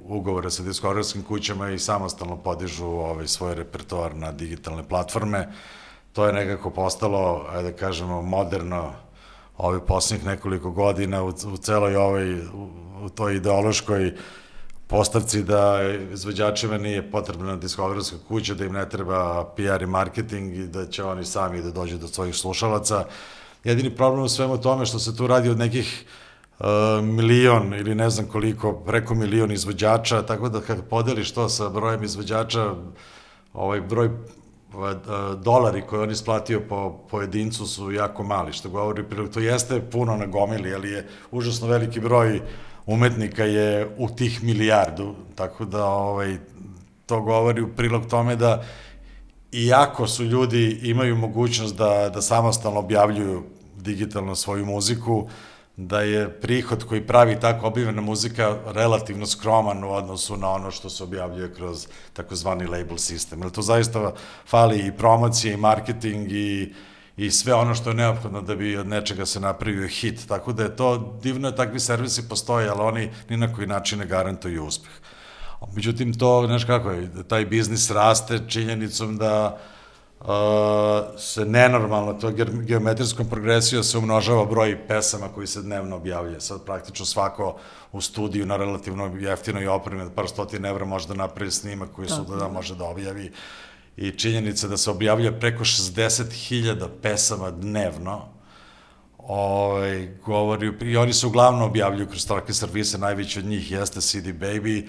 ugovore 0.04 0.50
sa 0.50 0.62
diskografskim 0.62 1.22
kućama 1.22 1.70
i 1.70 1.78
samostalno 1.78 2.36
podižu 2.36 2.86
ovaj, 2.86 3.28
svoj 3.28 3.54
repertoar 3.54 4.16
na 4.16 4.32
digitalne 4.32 4.88
platforme 4.88 5.48
to 6.12 6.26
je 6.26 6.32
nekako 6.32 6.70
postalo, 6.70 7.46
ajde 7.50 7.70
da 7.70 7.76
kažemo, 7.76 8.22
moderno 8.22 8.92
ovih 9.58 9.82
poslednjih 9.86 10.26
nekoliko 10.26 10.70
godina 10.70 11.22
u, 11.22 11.28
u 11.28 11.56
celoj 11.56 11.96
ovoj, 11.96 12.40
u, 12.40 12.68
u 13.02 13.08
toj 13.08 13.36
ideološkoj 13.36 14.12
postavci 14.86 15.42
da 15.42 15.78
izvođačima 16.12 16.78
nije 16.78 17.10
potrebna 17.10 17.56
diskografska 17.56 18.16
kuća, 18.28 18.54
da 18.54 18.64
im 18.64 18.72
ne 18.72 18.88
treba 18.88 19.44
PR 19.56 19.82
i 19.82 19.86
marketing 19.86 20.56
i 20.56 20.66
da 20.66 20.86
će 20.86 21.04
oni 21.04 21.24
sami 21.24 21.62
da 21.62 21.70
dođu 21.70 21.98
do 21.98 22.08
svojih 22.08 22.34
slušalaca. 22.34 23.04
Jedini 23.64 23.96
problem 23.96 24.22
u 24.22 24.28
svemu 24.28 24.58
tome 24.60 24.86
što 24.86 24.98
se 24.98 25.16
tu 25.16 25.26
radi 25.26 25.48
od 25.48 25.58
nekih 25.58 26.04
uh, 26.58 26.66
milion 27.02 27.74
ili 27.74 27.94
ne 27.94 28.10
znam 28.10 28.26
koliko, 28.26 28.72
preko 28.72 29.14
milion 29.14 29.52
izvođača, 29.52 30.22
tako 30.22 30.48
da 30.48 30.60
kad 30.60 30.88
podeliš 30.88 31.32
to 31.32 31.48
sa 31.48 31.68
brojem 31.68 32.04
izvođača, 32.04 32.74
ovaj 33.52 33.80
broj 33.80 34.10
dolari 35.42 35.82
koje 35.82 36.02
on 36.02 36.10
isplatio 36.10 36.60
po 36.68 36.98
pojedincu 37.10 37.66
su 37.66 37.92
jako 37.92 38.22
mali, 38.22 38.52
što 38.52 38.68
govori 38.68 39.04
prilog, 39.04 39.30
to 39.30 39.40
jeste 39.40 39.80
puno 39.90 40.16
na 40.16 40.26
gomili, 40.26 40.74
ali 40.74 40.90
je 40.90 41.08
užasno 41.30 41.68
veliki 41.68 42.00
broj 42.00 42.40
umetnika 42.86 43.44
je 43.44 43.88
u 43.98 44.08
tih 44.08 44.44
milijardu, 44.44 45.14
tako 45.34 45.64
da 45.64 45.84
ovaj, 45.84 46.36
to 47.06 47.20
govori 47.20 47.62
u 47.62 47.74
prilog 47.76 48.06
tome 48.06 48.36
da 48.36 48.64
iako 49.52 50.06
su 50.06 50.24
ljudi 50.24 50.80
imaju 50.82 51.16
mogućnost 51.16 51.76
da, 51.76 52.10
da 52.14 52.22
samostalno 52.22 52.78
objavljuju 52.78 53.42
digitalno 53.76 54.34
svoju 54.34 54.66
muziku, 54.66 55.28
da 55.86 56.00
je 56.00 56.40
prihod 56.40 56.84
koji 56.84 57.06
pravi 57.06 57.40
tako 57.40 57.66
objavljena 57.66 58.00
muzika 58.02 58.56
relativno 58.66 59.26
skroman 59.26 59.84
u 59.84 59.92
odnosu 59.92 60.36
na 60.36 60.50
ono 60.50 60.70
što 60.70 60.90
se 60.90 61.02
objavljuje 61.02 61.54
kroz 61.54 61.86
takozvani 62.12 62.66
label 62.66 62.98
sistem. 62.98 63.42
Jer 63.42 63.50
to 63.50 63.62
zaista 63.62 64.12
fali 64.46 64.78
i 64.86 64.92
promocije 64.92 65.54
i 65.54 65.56
marketing 65.56 66.32
i, 66.32 66.74
i 67.16 67.30
sve 67.30 67.54
ono 67.54 67.74
što 67.74 67.90
je 67.90 67.96
neophodno 67.96 68.42
da 68.42 68.54
bi 68.56 68.76
od 68.76 68.86
nečega 68.86 69.26
se 69.26 69.40
napravio 69.40 69.88
hit. 69.88 70.28
Tako 70.28 70.52
da 70.52 70.62
je 70.62 70.76
to, 70.76 71.18
divno 71.22 71.48
je 71.48 71.56
takvi 71.56 71.80
servisi 71.80 72.28
postoje, 72.28 72.68
ali 72.68 72.80
oni 72.80 73.10
ni 73.28 73.36
na 73.36 73.52
koji 73.54 73.66
način 73.66 73.98
ne 73.98 74.06
garantuju 74.06 74.66
uspeh. 74.66 74.92
Međutim, 75.74 76.14
to, 76.14 76.42
znaš 76.46 76.64
kako 76.64 76.90
je, 76.90 77.08
taj 77.28 77.46
biznis 77.46 77.90
raste 77.90 78.40
činjenicom 78.48 79.16
da 79.16 79.54
uh, 79.54 79.79
se 81.16 81.44
nenormalno, 81.44 82.12
to 82.12 82.30
geometrijskom 82.62 83.28
progresijom 83.28 83.84
se 83.84 83.98
umnožava 83.98 84.44
broj 84.44 84.86
pesama 84.88 85.28
koji 85.28 85.46
se 85.46 85.62
dnevno 85.62 85.96
objavljuje. 85.96 86.40
Sad 86.40 86.64
praktično 86.64 87.06
svako 87.06 87.56
u 87.92 88.00
studiju 88.00 88.46
na 88.46 88.56
relativno 88.56 89.16
jeftinoj 89.20 89.68
opremi, 89.68 90.10
par 90.14 90.28
stotin 90.28 90.64
evra 90.64 90.84
može 90.84 91.08
da 91.08 91.14
napravi 91.14 91.50
snimak 91.50 91.88
koji 91.92 92.08
da, 92.08 92.36
da 92.36 92.48
može 92.48 92.74
da 92.74 92.84
objavi. 92.84 93.32
I 93.96 94.10
činjenica 94.10 94.68
da 94.68 94.76
se 94.76 94.90
objavljuje 94.90 95.40
preko 95.40 95.64
60.000 95.64 96.88
pesama 97.02 97.50
dnevno, 97.50 98.28
ovaj, 99.18 100.08
govori, 100.24 100.72
i 100.80 100.96
oni 100.96 101.12
se 101.12 101.26
uglavnom 101.26 101.62
objavljuju 101.62 102.08
kroz 102.08 102.26
takve 102.26 102.54
servise, 102.54 102.98
najveći 102.98 103.38
od 103.38 103.44
njih 103.44 103.70
jeste 103.70 104.00
CD 104.00 104.26
Baby, 104.26 104.86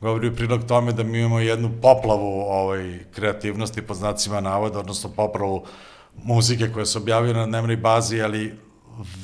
govori 0.00 0.28
u 0.28 0.36
prilog 0.36 0.64
tome 0.64 0.92
da 0.92 1.02
mi 1.02 1.18
imamo 1.18 1.40
jednu 1.40 1.70
poplavu 1.82 2.40
ovaj, 2.40 2.98
kreativnosti 3.14 3.82
po 3.82 3.94
znacima 3.94 4.40
navoda, 4.40 4.78
odnosno 4.78 5.10
poplavu 5.10 5.64
muzike 6.22 6.72
koja 6.72 6.86
se 6.86 6.98
objavljuje 6.98 7.34
na 7.34 7.46
dnevnoj 7.46 7.76
bazi, 7.76 8.22
ali 8.22 8.58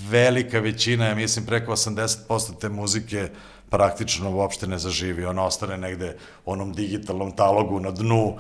velika 0.08 0.60
većina, 0.60 1.06
ja 1.06 1.14
mislim 1.14 1.46
preko 1.46 1.72
80% 1.72 2.58
te 2.60 2.68
muzike 2.68 3.28
praktično 3.70 4.30
uopšte 4.30 4.66
ne 4.66 4.78
zaživi, 4.78 5.24
ona 5.24 5.44
ostane 5.44 5.78
negde 5.78 6.16
u 6.44 6.52
onom 6.52 6.72
digitalnom 6.72 7.32
talogu 7.32 7.80
na 7.80 7.90
dnu 7.90 8.36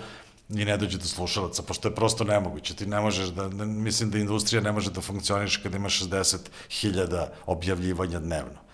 i 0.50 0.64
ne 0.64 0.76
dođe 0.76 0.98
do 0.98 1.04
slušalaca, 1.04 1.62
pošto 1.62 1.88
je 1.88 1.94
prosto 1.94 2.24
nemoguće. 2.24 2.74
Ti 2.74 2.86
ne 2.86 3.00
možeš 3.00 3.28
da, 3.28 3.48
mislim 3.64 4.10
da 4.10 4.18
industrija 4.18 4.62
ne 4.62 4.72
može 4.72 4.90
da 4.90 5.00
funkcioniš 5.00 5.56
kada 5.56 5.76
ima 5.76 5.88
60.000 5.88 7.26
objavljivanja 7.46 8.18
dnevno. 8.18 8.65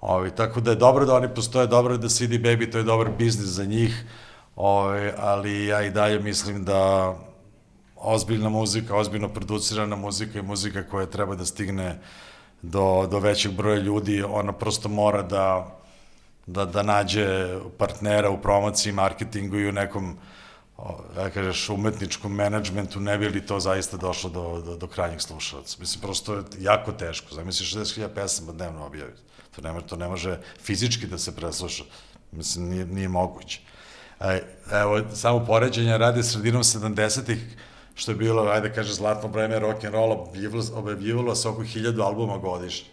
Ovi, 0.00 0.30
tako 0.30 0.60
da 0.60 0.70
je 0.70 0.76
dobro 0.76 1.04
da 1.04 1.14
oni 1.14 1.28
postoje, 1.34 1.66
dobro 1.66 1.94
je 1.94 1.98
da 1.98 2.08
CD 2.08 2.32
Baby, 2.32 2.72
to 2.72 2.78
je 2.78 2.84
dobar 2.84 3.10
biznis 3.18 3.48
za 3.48 3.64
njih, 3.64 4.04
ovi, 4.56 5.12
ali 5.18 5.66
ja 5.66 5.82
i 5.82 5.90
dalje 5.90 6.20
mislim 6.20 6.64
da 6.64 7.14
ozbiljna 7.96 8.48
muzika, 8.48 8.96
ozbiljno 8.96 9.28
producirana 9.28 9.96
muzika 9.96 10.38
i 10.38 10.42
muzika 10.42 10.82
koja 10.82 11.06
treba 11.06 11.34
da 11.34 11.44
stigne 11.44 11.98
do, 12.62 13.06
do 13.10 13.18
većeg 13.18 13.52
broja 13.52 13.78
ljudi, 13.78 14.22
ona 14.22 14.52
prosto 14.52 14.88
mora 14.88 15.22
da, 15.22 15.76
da, 16.46 16.64
da 16.64 16.82
nađe 16.82 17.58
partnera 17.78 18.30
u 18.30 18.38
promociji, 18.42 18.92
marketingu 18.92 19.56
i 19.56 19.68
u 19.68 19.72
nekom 19.72 20.16
ja 21.16 21.30
kažeš, 21.30 21.68
umetničkom 21.68 22.34
menadžmentu, 22.34 23.00
ne 23.00 23.18
bi 23.18 23.28
li 23.28 23.46
to 23.46 23.60
zaista 23.60 23.96
došlo 23.96 24.30
do, 24.30 24.62
do, 24.66 24.76
do 24.76 24.86
krajnjih 24.86 25.22
slušalaca. 25.22 25.76
Mislim, 25.80 26.00
prosto 26.00 26.34
je 26.34 26.42
jako 26.58 26.92
teško. 26.92 27.34
Zamisli 27.34 27.66
60.000 27.66 28.08
pesama 28.14 28.52
dnevno 28.52 28.86
objaviti. 28.86 29.22
To 29.56 29.62
ne, 29.62 29.72
može, 29.72 29.86
to 29.86 29.96
ne 29.96 30.08
može 30.08 30.38
fizički 30.62 31.06
da 31.06 31.18
se 31.18 31.36
presluša. 31.36 31.84
Mislim, 32.32 32.68
nije, 32.68 32.86
nije 32.86 33.08
moguće. 33.08 33.60
E, 34.20 34.42
evo, 34.72 35.00
samo 35.14 35.44
poređenja 35.46 35.96
radi 35.96 36.22
sredinom 36.22 36.62
70-ih, 36.62 37.56
što 37.94 38.12
je 38.12 38.16
bilo, 38.16 38.42
ajde 38.42 38.72
kaže, 38.72 38.92
zlatno 38.92 39.28
vreme 39.28 39.60
rock'n'rolla, 39.60 40.72
objavljivalo 40.74 41.34
se 41.34 41.48
oko 41.48 41.62
1000 41.62 42.02
albuma 42.04 42.38
godišnje. 42.38 42.88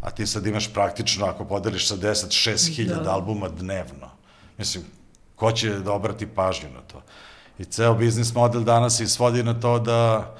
A 0.00 0.10
ti 0.10 0.26
sad 0.26 0.46
imaš 0.46 0.72
praktično, 0.72 1.26
ako 1.26 1.44
podeliš 1.44 1.88
sa 1.88 1.96
10, 1.96 2.50
6000 2.50 3.02
da. 3.02 3.10
albuma 3.10 3.48
dnevno. 3.48 4.10
Mislim, 4.58 4.84
ko 5.36 5.52
će 5.52 5.70
da 5.70 5.92
obrati 5.92 6.26
pažnju 6.26 6.68
na 6.74 6.80
to? 6.80 7.02
I 7.58 7.64
ceo 7.64 7.94
biznis 7.94 8.34
model 8.34 8.62
danas 8.62 8.96
se 8.96 9.06
svodi 9.06 9.42
na 9.42 9.60
to 9.60 9.78
da 9.78 10.34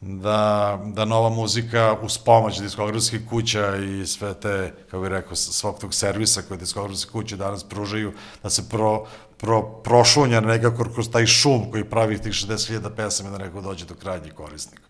da, 0.00 0.78
da 0.84 1.04
nova 1.04 1.28
muzika 1.28 1.96
uz 2.02 2.18
pomoć 2.18 2.60
diskografskih 2.60 3.20
kuća 3.28 3.76
i 3.76 4.06
sve 4.06 4.34
te, 4.34 4.74
kako 4.84 5.00
bih 5.00 5.10
rekao, 5.10 5.36
svog 5.36 5.78
tog 5.78 5.94
servisa 5.94 6.42
koje 6.42 6.58
diskografske 6.58 7.12
kuće 7.12 7.36
danas 7.36 7.64
pružaju, 7.64 8.12
da 8.42 8.50
se 8.50 8.68
pro, 8.68 9.06
pro, 9.36 9.62
prošunja 9.62 10.40
nekako 10.40 10.84
kroz 10.94 11.10
taj 11.10 11.26
šum 11.26 11.70
koji 11.70 11.84
pravi 11.84 12.18
tih 12.18 12.32
60.000 12.32 12.90
pesama 12.96 13.30
da 13.30 13.38
neko 13.38 13.60
dođe 13.60 13.84
do 13.86 13.94
krajnjih 13.94 14.32
korisnika. 14.32 14.82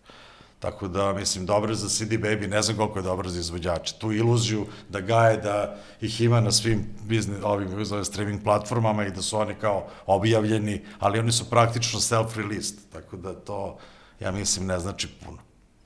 Tako 0.59 0.87
da, 0.87 1.13
mislim, 1.13 1.45
dobro 1.45 1.75
za 1.75 1.89
CD 1.89 2.11
Baby, 2.11 2.47
ne 2.47 2.61
znam 2.61 2.77
koliko 2.77 2.99
je 2.99 3.03
dobro 3.03 3.29
za 3.29 3.39
izvođače. 3.39 3.93
Tu 3.99 4.11
iluziju 4.11 4.65
da 4.89 4.99
gaje, 4.99 5.37
da 5.37 5.77
ih 6.01 6.21
ima 6.21 6.41
na 6.41 6.51
svim 6.51 6.85
biznis, 7.03 7.37
ovim 7.43 7.85
zove, 7.85 8.05
streaming 8.05 8.43
platformama 8.43 9.05
i 9.05 9.11
da 9.11 9.21
su 9.21 9.37
oni 9.37 9.55
kao 9.55 9.87
objavljeni, 10.05 10.81
ali 10.99 11.19
oni 11.19 11.31
su 11.31 11.49
praktično 11.49 11.99
self-released, 11.99 12.75
tako 12.93 13.17
da 13.17 13.33
to 13.33 13.77
ja 14.19 14.31
mislim, 14.31 14.67
ne 14.67 14.79
znači 14.79 15.07
puno. 15.25 15.37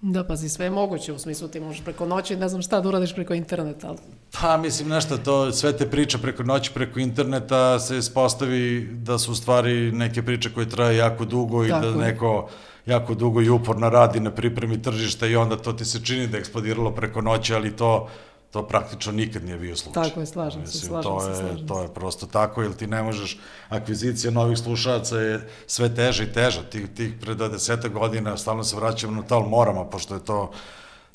Da, 0.01 0.24
pazi, 0.24 0.50
sve 0.50 0.65
je 0.65 0.70
moguće, 0.70 1.13
u 1.13 1.20
smislu 1.20 1.48
ti 1.48 1.60
možeš 1.60 1.84
preko 1.84 2.06
noći, 2.06 2.36
ne 2.36 2.50
znam 2.50 2.62
šta 2.62 2.82
da 2.82 2.89
uradiš 2.89 3.15
preko 3.15 3.34
interneta. 3.34 3.88
Ali... 3.88 3.98
Pa, 4.42 4.58
mislim, 4.58 4.89
nešto, 4.89 5.18
to, 5.18 5.51
sve 5.51 5.77
te 5.77 5.89
priče 5.89 6.18
preko 6.18 6.44
noći, 6.44 6.72
preko 6.74 7.00
interneta 7.00 7.80
se 7.80 7.98
ispostavi 7.98 8.89
da 8.92 9.18
su 9.18 9.32
u 9.32 9.36
stvari 9.36 9.92
neke 9.92 10.24
priče 10.24 10.53
koje 10.53 10.70
traje 10.70 10.98
jako 10.98 11.25
dugo 11.25 11.68
Tako 11.68 11.86
i 11.86 11.92
da 11.92 11.98
neko 11.98 12.50
jako 12.86 13.13
dugo 13.13 13.42
i 13.42 13.50
uporno 13.50 13.90
radi 13.90 14.20
na 14.20 14.32
pripremi 14.32 14.82
tržišta 14.82 15.28
i 15.28 15.36
onda 15.36 15.58
to 15.58 15.74
ti 15.74 15.86
se 15.86 16.06
čini 16.06 16.28
da 16.28 16.38
je 16.38 16.42
eksplodiralo 16.42 16.92
preko 16.92 17.22
noći, 17.22 17.56
ali 17.56 17.75
to 17.75 18.10
to 18.54 18.68
praktično 18.68 19.12
nikad 19.12 19.46
nije 19.46 19.58
bio 19.58 19.75
slučaj. 19.75 20.04
Tako 20.04 20.20
je, 20.20 20.25
slažem 20.25 20.62
Mislim, 20.62 20.82
se, 20.82 20.88
slažem 20.88 21.12
to 21.12 21.20
se, 21.20 21.25
slažem 21.25 21.58
je, 21.58 21.68
To 21.68 21.82
je 21.82 21.94
prosto 21.94 22.25
tako, 22.25 22.62
jer 22.62 22.74
ti 22.74 22.88
ne 22.88 23.04
možeš, 23.04 23.40
akvizicija 23.70 24.32
novih 24.32 24.58
slušalaca 24.58 25.20
je 25.20 25.50
sve 25.68 25.96
teže 25.96 26.24
i 26.24 26.34
teža. 26.34 26.62
Ti, 26.62 26.88
ti 26.88 27.13
pre 27.22 27.36
deseta 27.36 27.88
godina, 27.88 28.38
stalno 28.38 28.63
se 28.63 28.75
vraćamo 28.75 29.22
na 29.22 29.28
tal 29.28 29.50
moramo, 29.50 29.90
pošto 29.90 30.13
je 30.13 30.25
to, 30.25 30.52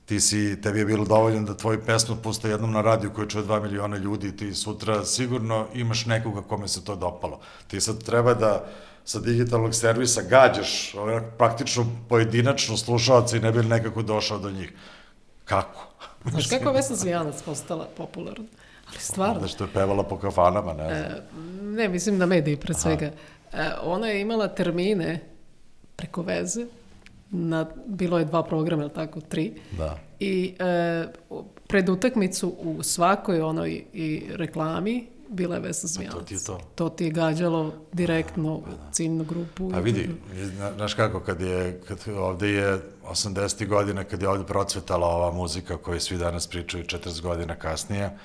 ti 0.07 0.21
si, 0.21 0.61
tebi 0.61 0.79
je 0.79 0.85
bilo 0.85 1.05
dovoljno 1.05 1.43
da 1.43 1.57
tvoju 1.57 1.85
pesmu 1.87 2.17
puste 2.23 2.51
jednom 2.51 2.73
na 2.73 2.83
radiju 2.83 3.13
koju 3.15 3.27
čuje 3.27 3.45
2 3.45 3.63
miliona 3.63 3.97
ljudi, 3.97 4.37
ti 4.37 4.55
sutra 4.55 5.05
sigurno 5.05 5.67
imaš 5.75 6.07
nekoga 6.07 6.43
kome 6.43 6.69
se 6.69 6.85
to 6.85 6.97
dopalo. 6.97 7.41
Ti 7.67 7.81
sad 7.81 8.05
treba 8.05 8.35
da 8.35 8.67
sa 9.09 9.21
digitalnog 9.21 9.75
servisa 9.75 10.23
gađaš 10.23 10.95
praktično 11.39 11.87
pojedinačno 12.09 12.77
slušalca 12.77 13.37
i 13.37 13.41
ne 13.41 13.53
bi 13.53 13.63
nekako 13.63 14.03
došao 14.03 14.39
do 14.39 14.51
njih. 14.51 14.73
Kako? 15.45 15.89
Znaš 16.31 16.47
kako 16.47 16.69
je 16.69 16.75
Vesna 16.75 16.97
Zvijanac 16.97 17.43
postala 17.43 17.89
popularna? 17.97 18.45
Ali 18.89 18.99
stvarno. 18.99 19.41
Da 19.41 19.49
što 19.49 19.65
je 19.65 19.71
pevala 19.75 20.03
po 20.03 20.19
kafanama, 20.19 20.73
ne 20.73 20.85
znam. 20.85 20.99
E, 20.99 21.23
ne, 21.63 21.89
mislim 21.89 22.19
na 22.19 22.27
mediji 22.27 22.57
pre 22.57 22.75
svega. 22.75 23.07
E, 23.07 23.71
ona 23.83 24.07
je 24.07 24.21
imala 24.21 24.49
termine 24.49 25.21
preko 25.97 26.23
veze, 26.23 26.67
na, 27.31 27.67
bilo 27.87 28.19
je 28.19 28.25
dva 28.25 28.43
programa, 28.43 28.83
ili 28.83 28.93
tako, 28.93 29.21
tri. 29.21 29.53
Da. 29.79 29.99
I 30.21 30.55
e, 30.59 31.07
pred 31.69 31.89
utakmicu 31.89 32.55
u 32.59 32.83
svakoj 32.83 33.41
onoj 33.41 33.85
i 33.93 34.23
reklami 34.35 35.07
bila 35.29 35.55
je 35.55 35.61
Vesna 35.61 35.89
Zmijanac. 35.89 36.19
To 36.19 36.25
ti 36.25 36.35
je 36.35 36.45
to. 36.45 36.59
To 36.75 36.89
ti 36.89 37.05
je 37.05 37.11
gađalo 37.11 37.73
direktno 37.93 38.55
u 38.55 38.63
ciljnu 38.93 39.25
grupu. 39.25 39.71
A 39.75 39.79
vidi, 39.79 40.11
znaš 40.77 40.95
kako, 40.95 41.21
kad 41.21 41.41
je, 41.41 41.81
kad 41.89 41.99
ovde 42.17 42.49
je 42.49 42.81
80. 43.05 43.67
godina, 43.67 44.05
kad 44.05 44.23
je 44.23 44.29
ovde 44.29 44.45
procvetala 44.45 45.07
ova 45.07 45.33
muzika 45.33 45.77
koju 45.77 46.01
svi 46.01 46.19
danas 46.19 46.47
pričaju 46.47 46.85
40 46.85 47.23
godina 47.23 47.55
kasnije, 47.55 48.19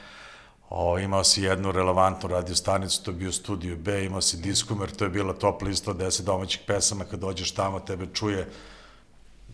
o, 0.70 1.00
imao 1.00 1.24
si 1.24 1.42
jednu 1.42 1.72
relevantnu 1.72 2.30
radio 2.30 2.56
stanicu, 2.56 3.04
to 3.04 3.12
je 3.12 3.18
bio 3.18 3.32
Studio 3.32 3.76
B, 3.76 4.06
imao 4.06 4.22
si 4.22 4.38
Diskomer, 4.38 4.92
to 4.92 5.04
je 5.04 5.10
bila 5.10 5.34
top 5.34 5.62
lista 5.62 5.92
od 5.92 5.98
10 5.98 6.22
domaćih 6.22 6.62
pesama, 6.68 7.06
kad 7.06 7.20
dođeš 7.20 7.52
tamo, 7.52 7.80
tebe 7.80 8.06
čuje 8.14 8.50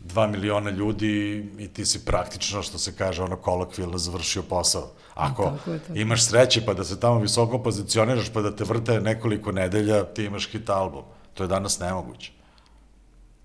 2 0.06 0.32
miliona 0.32 0.70
ljudi 0.70 1.46
i 1.58 1.68
ti 1.68 1.86
si 1.86 2.06
praktično, 2.06 2.64
što 2.64 2.78
se 2.78 2.96
kaže, 2.96 3.24
ono 3.24 3.36
kolokvilno 3.36 3.98
završio 3.98 4.44
posao. 4.44 4.92
Ako 5.20 5.44
tako 5.44 5.72
je, 5.72 5.80
tako. 5.80 6.00
imaš 6.00 6.26
sreće 6.26 6.66
pa 6.66 6.74
da 6.74 6.84
se 6.84 7.00
tamo 7.00 7.20
visoko 7.20 7.60
pozicioniraš 7.60 8.30
pa 8.34 8.42
da 8.42 8.56
te 8.56 8.64
vrte 8.64 9.02
nekoliko 9.02 9.52
nedelja, 9.52 10.04
ti 10.04 10.24
imaš 10.24 10.50
hit 10.52 10.70
album. 10.70 11.04
To 11.34 11.44
je 11.44 11.48
danas 11.48 11.80
nemoguće. 11.80 12.32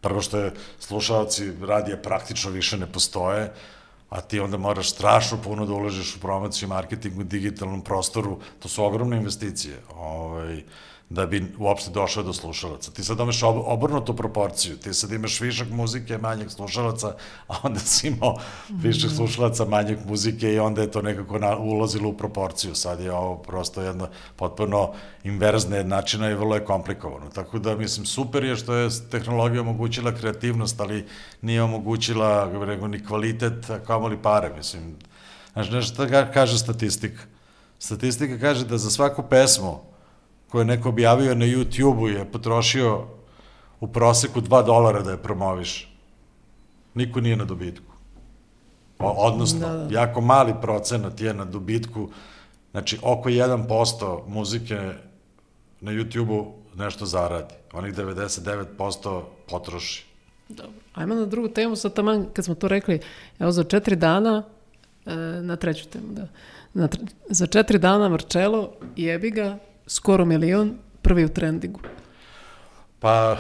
Prvo 0.01 0.21
što 0.21 0.39
je 0.39 0.53
slušalci 0.79 1.53
radija 1.61 1.97
praktično 1.97 2.51
više 2.51 2.77
ne 2.77 2.87
postoje, 2.87 3.53
a 4.11 4.21
ti 4.21 4.41
onda 4.41 4.57
moraš 4.57 4.91
strašno 4.91 5.39
puno 5.45 5.67
da 5.67 5.73
uložiš 5.73 6.17
u 6.17 6.21
promociju, 6.21 6.69
marketingu, 6.69 7.25
digitalnom 7.25 7.83
prostoru, 7.83 8.39
to 8.59 8.69
su 8.69 8.85
ogromne 8.85 9.17
investicije. 9.17 9.81
Ovaj, 9.97 10.63
da 11.15 11.27
bi 11.27 11.45
uopšte 11.59 11.91
došao 11.91 12.23
do 12.23 12.33
slušalaca. 12.33 12.91
Ti 12.91 13.05
sad 13.05 13.21
imaš 13.21 13.43
ob 13.43 13.57
obrnutu 13.65 14.17
proporciju, 14.17 14.77
ti 14.77 14.95
sad 14.95 15.13
imaš 15.13 15.41
višak 15.41 15.69
muzike, 15.71 16.19
manjeg 16.19 16.51
slušalaca, 16.51 17.15
a 17.49 17.55
onda 17.63 17.81
si 17.81 18.09
imao 18.09 18.37
višak 18.69 19.11
mhm. 19.11 19.17
slušalaca, 19.17 19.65
manjeg 19.65 19.99
muzike 20.07 20.53
i 20.53 20.59
onda 20.59 20.83
je 20.83 20.91
to 20.91 21.03
nekako 21.03 21.39
na, 21.39 21.57
ulazilo 21.57 22.09
u 22.09 22.17
proporciju. 22.17 22.75
Sad 22.75 23.01
je 23.01 23.13
ovo 23.13 23.37
prosto 23.37 23.83
jedno 23.83 24.09
potpuno 24.37 24.93
inverzne 25.25 25.85
načina 25.85 26.31
i 26.31 26.35
vrlo 26.35 26.55
je 26.55 26.65
komplikovano. 26.65 27.31
Tako 27.31 27.59
da, 27.59 27.77
mislim, 27.77 28.07
super 28.07 28.45
je 28.45 28.57
što 28.57 28.75
je 28.75 28.91
tehnologija 29.11 29.61
omogućila 29.61 30.15
kreativnost, 30.15 30.81
ali 30.81 31.07
nije 31.43 31.63
omogućila, 31.63 32.51
rekao, 32.65 32.89
ni 32.89 33.07
kvalitet, 33.07 33.71
kao 33.87 34.09
li 34.09 34.23
pare, 34.23 34.53
mislim. 34.57 34.97
Znaš, 35.53 35.71
nešto 35.71 36.07
kaže 36.35 36.59
statistika. 36.59 37.23
Statistika 37.79 38.39
kaže 38.39 38.65
da 38.65 38.79
za 38.79 38.91
svaku 38.91 39.23
pesmu 39.31 39.94
koje 40.55 40.63
je 40.63 40.67
neko 40.67 40.89
objavio 40.89 41.35
na 41.35 41.45
YouTube-u 41.45 42.09
je 42.09 42.25
potrošio 42.33 43.07
u 43.81 43.87
proseku 43.87 44.41
2 44.41 44.67
dolara 44.67 45.03
da 45.03 45.11
je 45.11 45.23
promoviš. 45.23 45.89
Niko 46.95 47.21
nije 47.21 47.37
na 47.37 47.45
dobitku. 47.45 47.93
O, 48.99 49.11
odnosno, 49.11 49.59
da, 49.59 49.73
da. 49.77 49.95
jako 49.95 50.21
mali 50.21 50.55
procenat 50.63 51.21
je 51.21 51.35
na 51.35 51.45
dobitku, 51.45 52.09
znači 52.71 52.99
oko 53.03 53.29
1% 53.29 54.21
muzike 54.29 54.93
na 55.81 55.93
YouTube-u 55.93 56.53
nešto 56.79 57.07
zaradi. 57.07 57.55
Onih 57.73 57.95
99% 57.95 59.23
potroši. 59.49 60.07
Dobro. 60.49 60.81
Ajmo 60.95 61.15
na 61.15 61.27
drugu 61.27 61.49
temu, 61.49 61.77
sad 61.77 61.95
taman 61.95 62.27
kad 62.33 62.45
smo 62.45 62.55
to 62.55 62.69
rekli, 62.69 63.01
evo 63.39 63.53
za 63.53 63.65
četiri 63.65 63.97
dana, 63.97 64.43
e, 65.07 65.15
na 65.43 65.57
treću 65.57 65.89
temu, 65.89 66.13
da. 66.13 66.29
Na 66.75 66.89
tre, 66.89 67.01
za 67.29 67.47
četiri 67.47 67.79
dana 67.79 68.09
Marcello, 68.09 68.73
jebi 68.97 69.31
ga, 69.31 69.59
skoro 69.87 70.25
milion, 70.25 70.75
prvi 71.03 71.25
u 71.25 71.29
trendingu. 71.29 71.81
Pa, 72.99 73.37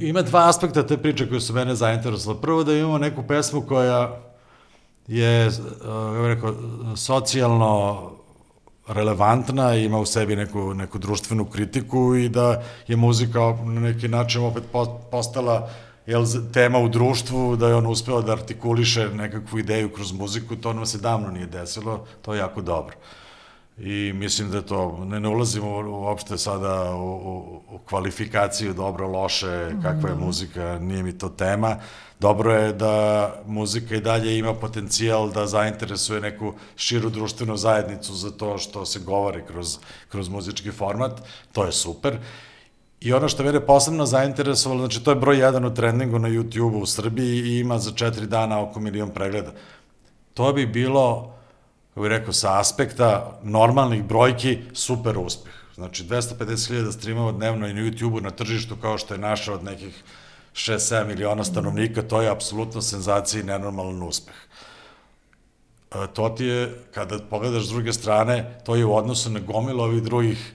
ima 0.00 0.22
dva 0.22 0.48
aspekta 0.48 0.86
te 0.86 0.96
priče 0.96 1.28
koje 1.28 1.40
su 1.40 1.54
mene 1.54 1.74
zainteresovali. 1.74 2.40
Prvo 2.42 2.64
da 2.64 2.74
imamo 2.74 2.98
neku 2.98 3.22
pesmu 3.22 3.62
koja 3.62 4.20
je, 5.06 5.46
uh, 5.46 5.54
kako 6.14 6.26
rekao, 6.28 6.54
socijalno 6.96 8.10
relevantna, 8.88 9.74
ima 9.74 9.98
u 9.98 10.06
sebi 10.06 10.36
neku, 10.36 10.74
neku 10.74 10.98
društvenu 10.98 11.44
kritiku 11.44 12.14
i 12.14 12.28
da 12.28 12.62
je 12.88 12.96
muzika 12.96 13.40
na 13.64 13.80
neki 13.80 14.08
način 14.08 14.44
opet 14.44 14.62
postala 15.10 15.70
jel, 16.06 16.24
tema 16.52 16.78
u 16.78 16.88
društvu, 16.88 17.56
da 17.56 17.68
je 17.68 17.74
on 17.74 17.86
uspeo 17.86 18.22
da 18.22 18.32
artikuliše 18.32 19.08
nekakvu 19.08 19.58
ideju 19.58 19.92
kroz 19.92 20.12
muziku, 20.12 20.56
to 20.56 20.72
nam 20.72 20.86
se 20.86 20.98
davno 20.98 21.30
nije 21.30 21.46
desilo, 21.46 22.06
to 22.22 22.34
je 22.34 22.38
jako 22.38 22.60
dobro. 22.60 22.96
I 23.82 24.12
mislim 24.12 24.50
da 24.50 24.62
to, 24.62 25.04
ne, 25.04 25.20
ne 25.20 25.28
ulazimo 25.28 26.00
uopšte 26.00 26.38
sada 26.38 26.94
u, 26.94 27.10
u, 27.10 27.60
u 27.74 27.78
kvalifikaciju 27.78 28.74
dobro, 28.74 29.08
loše, 29.08 29.70
kakva 29.82 30.08
je 30.08 30.14
muzika, 30.14 30.78
nije 30.78 31.02
mi 31.02 31.18
to 31.18 31.28
tema. 31.28 31.76
Dobro 32.20 32.54
je 32.54 32.72
da 32.72 33.34
muzika 33.46 33.94
i 33.94 34.00
dalje 34.00 34.38
ima 34.38 34.54
potencijal 34.54 35.30
da 35.30 35.46
zainteresuje 35.46 36.20
neku 36.20 36.52
širu 36.76 37.10
društvenu 37.10 37.56
zajednicu 37.56 38.14
za 38.14 38.30
to 38.30 38.58
što 38.58 38.86
se 38.86 38.98
govori 38.98 39.42
kroz, 39.46 39.78
kroz 40.08 40.28
muzički 40.28 40.70
format, 40.70 41.20
to 41.52 41.64
je 41.64 41.72
super. 41.72 42.18
I 43.00 43.12
ono 43.12 43.28
što 43.28 43.44
mene 43.44 43.66
posebno 43.66 44.06
zainteresovalo, 44.06 44.80
znači 44.80 45.04
to 45.04 45.10
je 45.10 45.16
broj 45.16 45.38
jedan 45.38 45.64
u 45.64 45.74
trendingu 45.74 46.18
na 46.18 46.28
YouTube-u 46.28 46.80
u 46.80 46.86
Srbiji 46.86 47.40
i 47.40 47.58
ima 47.58 47.78
za 47.78 47.92
četiri 47.92 48.26
dana 48.26 48.60
oko 48.60 48.80
milion 48.80 49.10
pregleda. 49.10 49.52
To 50.34 50.52
bi 50.52 50.66
bilo, 50.66 51.34
kako 51.90 52.00
bih 52.00 52.10
rekao, 52.10 52.32
sa 52.32 52.60
aspekta 52.60 53.38
normalnih 53.42 54.04
brojki, 54.04 54.58
super 54.72 55.18
uspeh. 55.18 55.52
Znači 55.74 56.04
250.000 56.04 56.92
streamova 56.92 57.32
dnevno 57.32 57.68
i 57.68 57.74
na 57.74 57.80
YouTube-u 57.80 58.20
na 58.20 58.30
tržištu 58.30 58.76
kao 58.76 58.98
što 58.98 59.14
je 59.14 59.18
naša 59.18 59.54
od 59.54 59.64
nekih 59.64 60.02
6-7 60.54 61.06
miliona 61.06 61.44
stanovnika, 61.44 62.02
to 62.02 62.22
je 62.22 62.30
apsolutno 62.30 62.82
senzacija 62.82 63.40
i 63.40 63.44
nenormalan 63.44 64.02
uspeh. 64.02 64.34
E, 65.90 66.06
to 66.14 66.28
ti 66.28 66.44
je, 66.44 66.78
kada 66.94 67.18
pogledaš 67.30 67.66
s 67.66 67.68
druge 67.68 67.92
strane, 67.92 68.60
to 68.64 68.76
je 68.76 68.84
u 68.84 68.96
odnosu 68.96 69.30
na 69.30 69.40
gomilu 69.40 69.82
ovih 69.82 70.02
drugih 70.02 70.52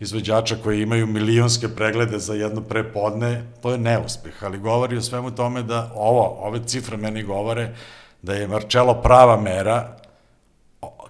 izvođača 0.00 0.56
koji 0.62 0.82
imaju 0.82 1.06
milionske 1.06 1.68
preglede 1.68 2.18
za 2.18 2.34
jedno 2.34 2.60
prepodne, 2.60 3.44
to 3.62 3.70
je 3.70 3.78
neuspeh, 3.78 4.44
ali 4.44 4.58
govori 4.58 4.96
o 4.96 5.02
svemu 5.02 5.30
tome 5.30 5.62
da 5.62 5.92
ovo, 5.94 6.38
ove 6.40 6.60
cifre 6.66 6.96
meni 6.96 7.22
govore 7.22 7.74
da 8.22 8.34
je 8.34 8.48
Marcello 8.48 8.94
prava 9.02 9.36
mera, 9.40 9.96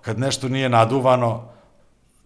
kad 0.03 0.19
nešto 0.19 0.49
nije 0.49 0.69
naduvano, 0.69 1.49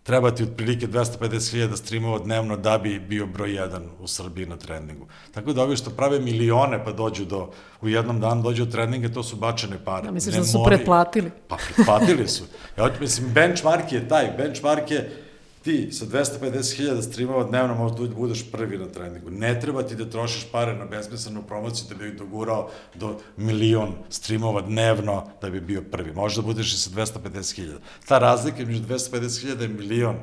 treba 0.02 0.30
ti 0.30 0.42
otprilike 0.42 0.86
250.000 0.86 1.76
streamova 1.76 2.18
dnevno 2.18 2.56
da 2.56 2.78
bi 2.78 2.98
bio 2.98 3.26
broj 3.26 3.48
1 3.48 3.80
u 4.00 4.06
Srbiji 4.06 4.46
na 4.46 4.56
trendingu. 4.56 5.06
Tako 5.34 5.52
da 5.52 5.62
ovi 5.62 5.76
što 5.76 5.90
prave 5.90 6.20
milione 6.20 6.84
pa 6.84 6.92
dođu 6.92 7.24
do, 7.24 7.50
u 7.80 7.88
jednom 7.88 8.20
danu 8.20 8.42
dođu 8.42 8.64
do 8.64 8.72
trendinga, 8.72 9.08
to 9.08 9.22
su 9.22 9.36
bačene 9.36 9.78
pare. 9.84 10.04
Da, 10.04 10.10
misliš 10.10 10.34
ne 10.34 10.40
da 10.40 10.46
su 10.46 10.58
mori... 10.58 10.76
pretplatili? 10.76 11.30
Pa 11.48 11.56
pretplatili 11.56 12.28
su. 12.28 12.44
Ja, 12.78 12.90
mislim, 13.00 13.32
benchmark 13.32 13.92
je 13.92 14.08
taj, 14.08 14.34
benchmark 14.38 14.90
je 14.90 15.25
ti 15.66 15.92
sa 15.92 16.06
250.000 16.06 17.02
streamova 17.02 17.44
dnevno 17.44 17.74
možda 17.74 18.06
da 18.06 18.14
budeš 18.14 18.50
prvi 18.52 18.78
na 18.78 18.86
treningu. 18.86 19.30
Ne 19.30 19.60
treba 19.60 19.82
ti 19.82 19.96
da 19.96 20.10
trošiš 20.10 20.44
pare 20.52 20.74
na 20.74 20.84
besmislenu 20.84 21.42
promociju 21.42 21.88
da 21.88 21.94
bi 21.94 22.12
dogurao 22.12 22.70
do 22.94 23.18
milion 23.36 23.94
streamova 24.08 24.60
dnevno 24.60 25.26
da 25.40 25.50
bi 25.50 25.60
bio 25.60 25.82
prvi. 25.90 26.12
Možda 26.12 26.42
budeš 26.42 26.74
i 26.74 26.78
sa 26.78 26.90
250.000. 26.90 27.78
Ta 28.08 28.18
razlika 28.18 28.64
među 28.64 28.82
250.000 28.82 29.64
i 29.64 29.68
milion 29.68 30.16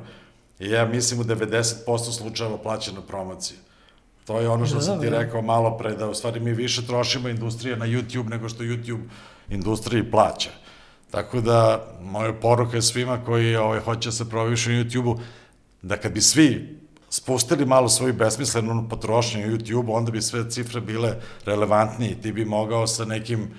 je, 0.58 0.70
ja 0.70 0.86
mislim, 0.86 1.20
u 1.20 1.24
90% 1.24 2.12
slučajeva 2.12 2.58
plaćena 2.58 3.00
promocija. 3.00 3.58
To 4.26 4.40
je 4.40 4.48
ono 4.48 4.66
što 4.66 4.74
da, 4.74 4.82
sam 4.82 5.00
ti 5.00 5.10
da. 5.10 5.18
rekao 5.18 5.42
malo 5.42 5.76
pre, 5.78 5.94
da 5.94 6.08
u 6.08 6.14
stvari 6.14 6.40
mi 6.40 6.52
više 6.52 6.86
trošimo 6.86 7.28
industrije 7.28 7.76
na 7.76 7.86
YouTube 7.86 8.30
nego 8.30 8.48
što 8.48 8.62
YouTube 8.62 9.04
industriji 9.48 10.10
plaća. 10.10 10.50
Tako 11.14 11.40
da, 11.40 11.86
moja 12.02 12.32
poruka 12.32 12.76
je 12.76 12.82
svima 12.82 13.24
koji 13.24 13.56
ovaj, 13.56 13.80
hoće 13.80 14.08
da 14.08 14.12
se 14.12 14.28
provišu 14.30 14.70
na 14.70 14.76
YouTube-u, 14.76 15.18
da 15.82 15.96
kad 15.96 16.12
bi 16.12 16.20
svi 16.20 16.78
spustili 17.10 17.66
malo 17.66 17.88
svoju 17.88 18.12
besmislenu 18.12 18.88
potrošnju 18.90 19.46
na 19.46 19.52
YouTube, 19.52 19.84
onda 19.88 20.10
bi 20.10 20.22
sve 20.22 20.50
cifre 20.50 20.80
bile 20.80 21.16
relevantnije. 21.46 22.20
Ti 22.22 22.32
bi 22.32 22.44
mogao 22.44 22.86
sa 22.86 23.04
nekim 23.04 23.50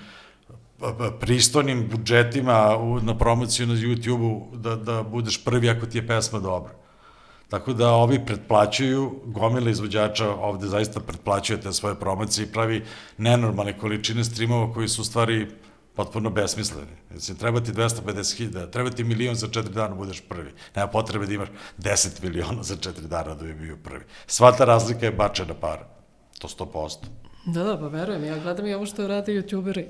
pristojnim 1.20 1.88
budžetima 1.90 2.76
na 3.02 3.18
promociju 3.18 3.66
na 3.66 3.74
YouTube-u 3.74 4.56
da, 4.56 4.76
da 4.76 5.02
budeš 5.02 5.44
prvi 5.44 5.70
ako 5.70 5.86
ti 5.86 5.98
je 5.98 6.06
pesma 6.06 6.38
dobra. 6.38 6.72
Tako 7.48 7.72
da 7.72 7.92
ovi 7.92 8.26
pretplaćuju, 8.26 9.20
gomile 9.24 9.70
izvođača 9.70 10.30
ovde 10.30 10.66
zaista 10.66 11.00
pretplaćuje 11.00 11.60
te 11.60 11.72
svoje 11.72 11.94
promocije 11.94 12.44
i 12.44 12.52
pravi 12.52 12.84
nenormalne 13.18 13.78
količine 13.78 14.24
streamova 14.24 14.72
koji 14.74 14.88
su 14.88 15.02
u 15.02 15.04
stvari 15.04 15.46
potpuno 15.96 16.30
besmisleni. 16.30 16.96
Mislim, 17.10 17.36
treba 17.36 17.60
ti 17.60 17.72
250.000, 17.72 18.70
treba 18.70 18.90
ti 18.90 19.04
milion 19.04 19.34
za 19.34 19.48
četiri 19.48 19.74
dana 19.74 19.88
da 19.88 19.94
budeš 19.94 20.20
prvi. 20.28 20.50
Nema 20.76 20.88
potrebe 20.88 21.26
da 21.26 21.34
imaš 21.34 21.48
10 21.78 22.22
miliona 22.22 22.62
za 22.62 22.76
četiri 22.76 23.06
dana 23.08 23.34
da 23.34 23.44
bi 23.44 23.54
bio 23.54 23.76
prvi. 23.84 24.04
Sva 24.26 24.52
ta 24.52 24.64
razlika 24.64 25.06
je 25.06 25.12
bačena 25.12 25.54
para. 25.54 25.88
To 26.38 26.48
100%. 26.48 26.96
Da, 27.46 27.62
da, 27.62 27.78
pa 27.78 27.88
verujem. 27.88 28.24
Ja 28.24 28.38
gledam 28.38 28.66
i 28.66 28.74
ovo 28.74 28.86
što 28.86 29.06
rade 29.06 29.32
youtuberi. 29.32 29.84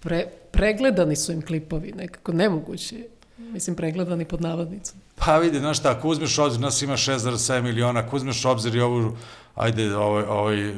Pre, 0.00 0.26
pregledani 0.50 1.16
su 1.16 1.32
im 1.32 1.42
klipovi, 1.42 1.92
nekako 1.92 2.32
nemoguće. 2.32 2.96
Mislim, 3.38 3.76
pregledani 3.76 4.24
pod 4.24 4.40
navodnicom. 4.40 4.98
Pa 5.16 5.38
vidi, 5.38 5.58
znaš 5.58 5.78
šta, 5.78 5.90
ako 5.90 6.08
uzmeš 6.08 6.38
obzir, 6.38 6.60
nas 6.60 6.82
ima 6.82 6.96
6,7 6.96 7.62
miliona, 7.62 8.00
ako 8.00 8.16
uzmeš 8.16 8.44
obzir 8.44 8.76
i 8.76 8.80
ovu, 8.80 9.16
ajde, 9.54 9.96
ovaj, 9.96 10.24
ovaj 10.24 10.74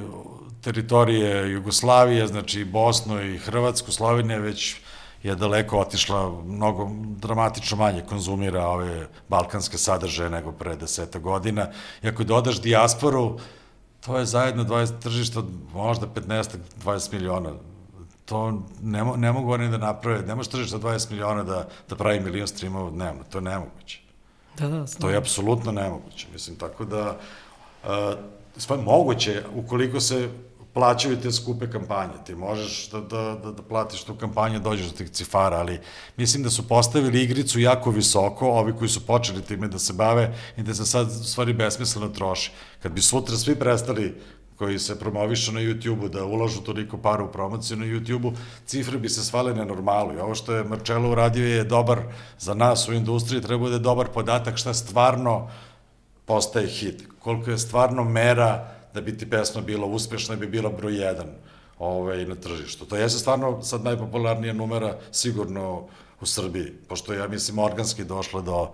teritorije 0.63 1.51
Jugoslavije, 1.51 2.27
znači 2.27 2.65
Bosnu 2.65 3.23
i 3.23 3.39
Hrvatsku, 3.39 3.93
Slovenija 3.93 4.39
već 4.39 4.77
je 5.23 5.35
daleko 5.35 5.79
otišla, 5.79 6.43
mnogo 6.45 6.91
dramatično 7.17 7.77
manje 7.77 8.03
konzumira 8.09 8.67
ove 8.67 9.09
balkanske 9.29 9.79
sadržaje 9.79 10.31
nego 10.31 10.53
pre 10.53 10.77
deseta 10.77 11.19
godina. 11.19 11.69
I 12.03 12.09
ako 12.09 12.25
dodaš 12.25 12.61
dijasporu, 12.61 13.39
to 14.01 14.19
je 14.19 14.27
zajedno 14.27 14.65
20 14.65 14.99
tržišta, 14.99 15.43
možda 15.75 16.07
15-20 16.07 17.13
miliona. 17.13 17.53
To 18.25 18.63
ne, 18.83 19.05
mo, 19.05 19.17
ne 19.17 19.33
mogu 19.33 19.53
oni 19.53 19.69
da 19.69 19.79
naprave, 19.79 20.23
ne 20.27 20.35
može 20.35 20.51
tržišta 20.51 20.79
20 20.79 21.11
miliona 21.11 21.43
da, 21.45 21.69
da 21.89 21.97
pravi 21.97 22.21
milion 22.21 22.49
streamova 22.49 22.91
dnevno, 22.91 23.25
to 23.31 23.39
je 23.39 23.43
nemoguće. 23.43 24.01
Da, 24.59 24.69
da, 24.69 24.87
to 25.01 25.11
je 25.11 25.17
apsolutno 25.17 25.73
nemoguće, 25.73 26.27
mislim, 26.33 26.57
tako 26.57 26.85
da 26.85 27.19
uh, 27.85 27.89
sve 28.57 28.77
moguće, 28.77 29.43
ukoliko 29.55 30.01
se 30.01 30.29
plaćaju 30.75 31.21
te 31.21 31.33
skupe 31.33 31.71
kampanje. 31.71 32.13
Ti 32.27 32.35
možeš 32.35 32.91
da, 32.91 33.01
da, 33.01 33.39
da, 33.45 33.53
da 33.53 33.63
platiš 33.63 34.05
tu 34.05 34.15
kampanju, 34.15 34.61
dođeš 34.61 34.87
do 34.87 34.97
tih 34.97 35.11
cifara, 35.11 35.57
ali 35.57 35.81
mislim 36.17 36.43
da 36.43 36.51
su 36.51 36.69
postavili 36.69 37.23
igricu 37.23 37.61
jako 37.61 37.91
visoko, 37.91 38.49
ovi 38.49 38.73
koji 38.79 38.89
su 38.89 39.07
počeli 39.07 39.43
time 39.43 39.69
da 39.69 39.79
se 39.79 39.93
bave 39.93 40.35
i 40.57 40.63
da 40.63 40.75
se 40.75 40.87
sad 40.87 41.13
stvari 41.25 41.53
besmisleno 41.53 42.09
troši. 42.09 42.53
Kad 42.83 42.93
bi 42.93 43.01
sutra 43.01 43.37
svi 43.37 43.55
prestali 43.55 44.15
koji 44.61 44.79
se 44.79 44.99
promovišu 44.99 45.53
na 45.53 45.61
YouTube-u, 45.61 46.09
da 46.09 46.25
ulažu 46.25 46.61
toliko 46.61 46.99
para 46.99 47.25
u 47.25 47.33
promociju 47.33 47.77
na 47.77 47.87
YouTube-u, 47.87 48.33
cifre 48.67 48.99
bi 48.99 49.09
se 49.09 49.25
svale 49.25 49.55
na 49.55 49.65
normalu. 49.65 50.15
I 50.15 50.19
ovo 50.19 50.35
što 50.35 50.55
je 50.55 50.65
Marcello 50.65 51.11
uradio 51.11 51.47
je 51.47 51.65
dobar 51.65 52.03
za 52.39 52.55
nas 52.55 52.89
u 52.89 52.93
industriji, 52.93 53.43
treba 53.43 53.69
da 53.69 53.75
je 53.75 53.79
dobar 53.79 54.09
podatak 54.09 54.57
šta 54.57 54.75
stvarno 54.75 55.49
postaje 56.25 56.67
hit, 56.67 57.03
koliko 57.19 57.51
je 57.51 57.59
stvarno 57.59 58.05
mera 58.05 58.80
da 58.95 59.01
bi 59.01 59.19
ti 59.19 59.31
pesma 59.31 59.61
bila 59.61 59.87
uspešna 59.87 60.37
bi 60.37 60.47
bila 60.47 60.71
broj 60.71 61.01
jedan 61.03 61.27
ovaj, 61.79 62.27
na 62.27 62.35
tržištu. 62.35 62.87
To 62.87 62.97
je 62.97 63.11
stvarno 63.11 63.63
sad 63.63 63.85
najpopularnija 63.85 64.53
numera 64.53 64.99
sigurno 65.13 65.87
u 66.21 66.27
Srbiji, 66.27 66.73
pošto 66.89 67.15
ja 67.15 67.29
mislim 67.29 67.59
organski 67.59 68.05
došla 68.05 68.41
do 68.41 68.73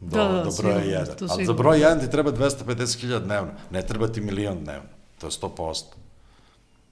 do, 0.00 0.16
da, 0.16 0.28
da, 0.28 0.44
do 0.44 0.50
broja 0.62 1.04
1. 1.04 1.26
Ali 1.30 1.44
za 1.44 1.52
broj 1.52 1.78
1 1.78 2.00
ti 2.00 2.10
treba 2.10 2.32
250.000 2.32 3.20
dnevno, 3.20 3.52
ne 3.70 3.86
treba 3.86 4.08
ti 4.08 4.20
milion 4.20 4.64
dnevno. 4.64 4.88
To 5.18 5.26
je 5.26 5.30
100%. 5.30 5.84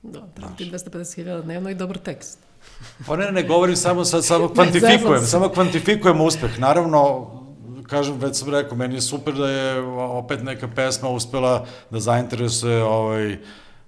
Da, 0.02 0.20
treba 0.34 0.52
ti 0.56 0.70
250.000 0.70 1.42
dnevno 1.42 1.70
i 1.70 1.74
dobar 1.74 1.98
tekst. 1.98 2.38
Pa 3.06 3.16
ne, 3.16 3.32
ne, 3.32 3.42
govorim 3.42 3.76
samo, 3.76 4.04
sad, 4.04 4.24
samo 4.24 4.48
kvantifikujem, 4.54 5.26
samo 5.26 5.48
kvantifikujem 5.48 6.20
uspeh. 6.20 6.58
Naravno, 6.58 7.30
kažem, 7.88 8.18
već 8.18 8.36
sam 8.36 8.50
rekao, 8.50 8.76
meni 8.76 8.94
je 8.94 9.00
super 9.00 9.34
da 9.34 9.50
je 9.50 9.80
opet 9.96 10.42
neka 10.42 10.68
pesma 10.68 11.08
uspela 11.08 11.66
da 11.90 12.00
zainteresuje 12.00 12.82
ovaj, 12.84 13.38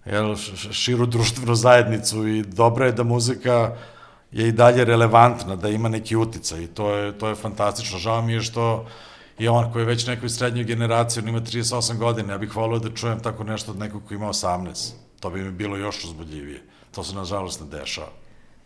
jel, 0.04 0.36
širu 0.72 1.06
društvenu 1.06 1.54
zajednicu 1.54 2.28
i 2.28 2.42
dobro 2.42 2.86
je 2.86 2.92
da 2.92 3.02
muzika 3.02 3.76
je 4.32 4.48
i 4.48 4.52
dalje 4.52 4.84
relevantna, 4.84 5.56
da 5.56 5.68
ima 5.68 5.88
neki 5.88 6.16
uticaj 6.16 6.62
i 6.62 6.66
to 6.66 6.94
je, 6.94 7.18
to 7.18 7.28
je 7.28 7.34
fantastično. 7.34 7.98
Žao 7.98 8.22
mi 8.22 8.32
je 8.32 8.42
što 8.42 8.86
je 9.38 9.50
on 9.50 9.72
koji 9.72 9.82
je 9.82 9.86
već 9.86 10.06
nekoj 10.06 10.28
srednjoj 10.28 10.64
generaciji, 10.64 11.22
on 11.22 11.28
ima 11.28 11.40
38 11.40 11.96
godina, 11.96 12.32
ja 12.32 12.38
bih 12.38 12.56
volio 12.56 12.78
da 12.78 12.94
čujem 12.94 13.20
tako 13.20 13.44
nešto 13.44 13.72
od 13.72 13.78
nekog 13.78 14.02
koji 14.08 14.16
ima 14.16 14.28
18. 14.28 14.92
To 15.20 15.30
bi 15.30 15.42
mi 15.42 15.50
bilo 15.50 15.76
još 15.76 16.04
uzbudljivije. 16.04 16.62
To 16.94 17.04
se 17.04 17.14
nažalost 17.14 17.60
ne 17.60 17.66
dešava. 17.78 18.10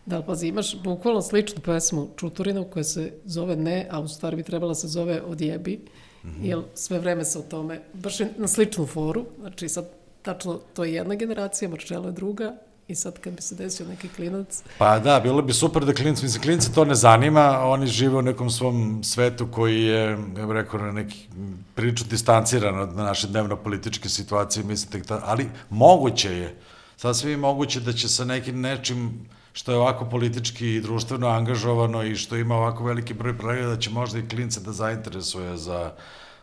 Da, 0.05 0.21
pazi, 0.21 0.47
imaš 0.47 0.75
bukvalno 0.83 1.21
sličnu 1.21 1.61
pesmu 1.61 2.07
Čuturinu 2.17 2.63
koja 2.63 2.83
se 2.83 3.13
zove 3.25 3.55
Ne, 3.55 3.87
a 3.91 3.99
u 3.99 4.07
stvari 4.07 4.35
bi 4.35 4.43
trebala 4.43 4.69
da 4.69 4.75
se 4.75 4.87
zove 4.87 5.21
Odjebi, 5.21 5.79
mm 6.23 6.27
-hmm. 6.27 6.43
jer 6.43 6.61
sve 6.73 6.99
vreme 6.99 7.25
se 7.25 7.39
o 7.39 7.41
tome, 7.41 7.81
baš 7.93 8.19
na 8.37 8.47
sličnu 8.47 8.85
foru, 8.85 9.25
znači 9.39 9.69
sad 9.69 9.89
tačno 10.21 10.59
to 10.73 10.83
je 10.83 10.93
jedna 10.93 11.15
generacija, 11.15 11.69
Marčelo 11.69 12.07
je 12.07 12.11
druga, 12.11 12.55
I 12.87 12.95
sad 12.95 13.19
kad 13.19 13.33
bi 13.33 13.41
se 13.41 13.55
desio 13.55 13.85
neki 13.87 14.09
klinac... 14.09 14.63
Pa 14.77 14.99
da, 14.99 15.19
bilo 15.19 15.41
bi 15.41 15.53
super 15.53 15.85
da 15.85 15.93
klinac, 15.93 16.21
mislim, 16.21 16.41
klince 16.43 16.73
to 16.73 16.85
ne 16.85 16.95
zanima, 16.95 17.59
oni 17.63 17.87
žive 17.87 18.17
u 18.17 18.21
nekom 18.21 18.49
svom 18.49 19.03
svetu 19.03 19.47
koji 19.51 19.81
je, 19.83 20.09
ja 20.11 20.45
bih 20.45 20.53
rekao, 20.53 20.79
na 20.79 20.91
neki 20.91 21.27
priču 21.75 22.05
distanciran 22.09 22.79
od 22.79 22.95
naše 22.95 23.27
dnevno-političke 23.27 24.09
situacije, 24.09 24.63
mislim, 24.63 25.03
ta, 25.03 25.21
ali 25.23 25.49
moguće 25.69 26.37
je, 26.37 26.55
sasvim 26.97 27.39
moguće 27.39 27.79
da 27.79 27.93
će 27.93 28.09
sa 28.09 28.25
nekim 28.25 28.61
nečim 28.61 29.25
što 29.55 29.71
je 29.71 29.77
ovako 29.77 30.05
politički 30.05 30.75
i 30.75 30.81
društveno 30.81 31.27
angažovano 31.27 32.03
i 32.03 32.15
što 32.15 32.35
ima 32.35 32.55
ovako 32.55 32.83
veliki 32.83 33.13
broj 33.13 33.37
pregleda, 33.37 33.69
da 33.75 33.79
će 33.79 33.89
možda 33.89 34.19
i 34.19 34.27
klince 34.27 34.59
da 34.59 34.71
zainteresuje 34.71 35.57
za 35.57 35.91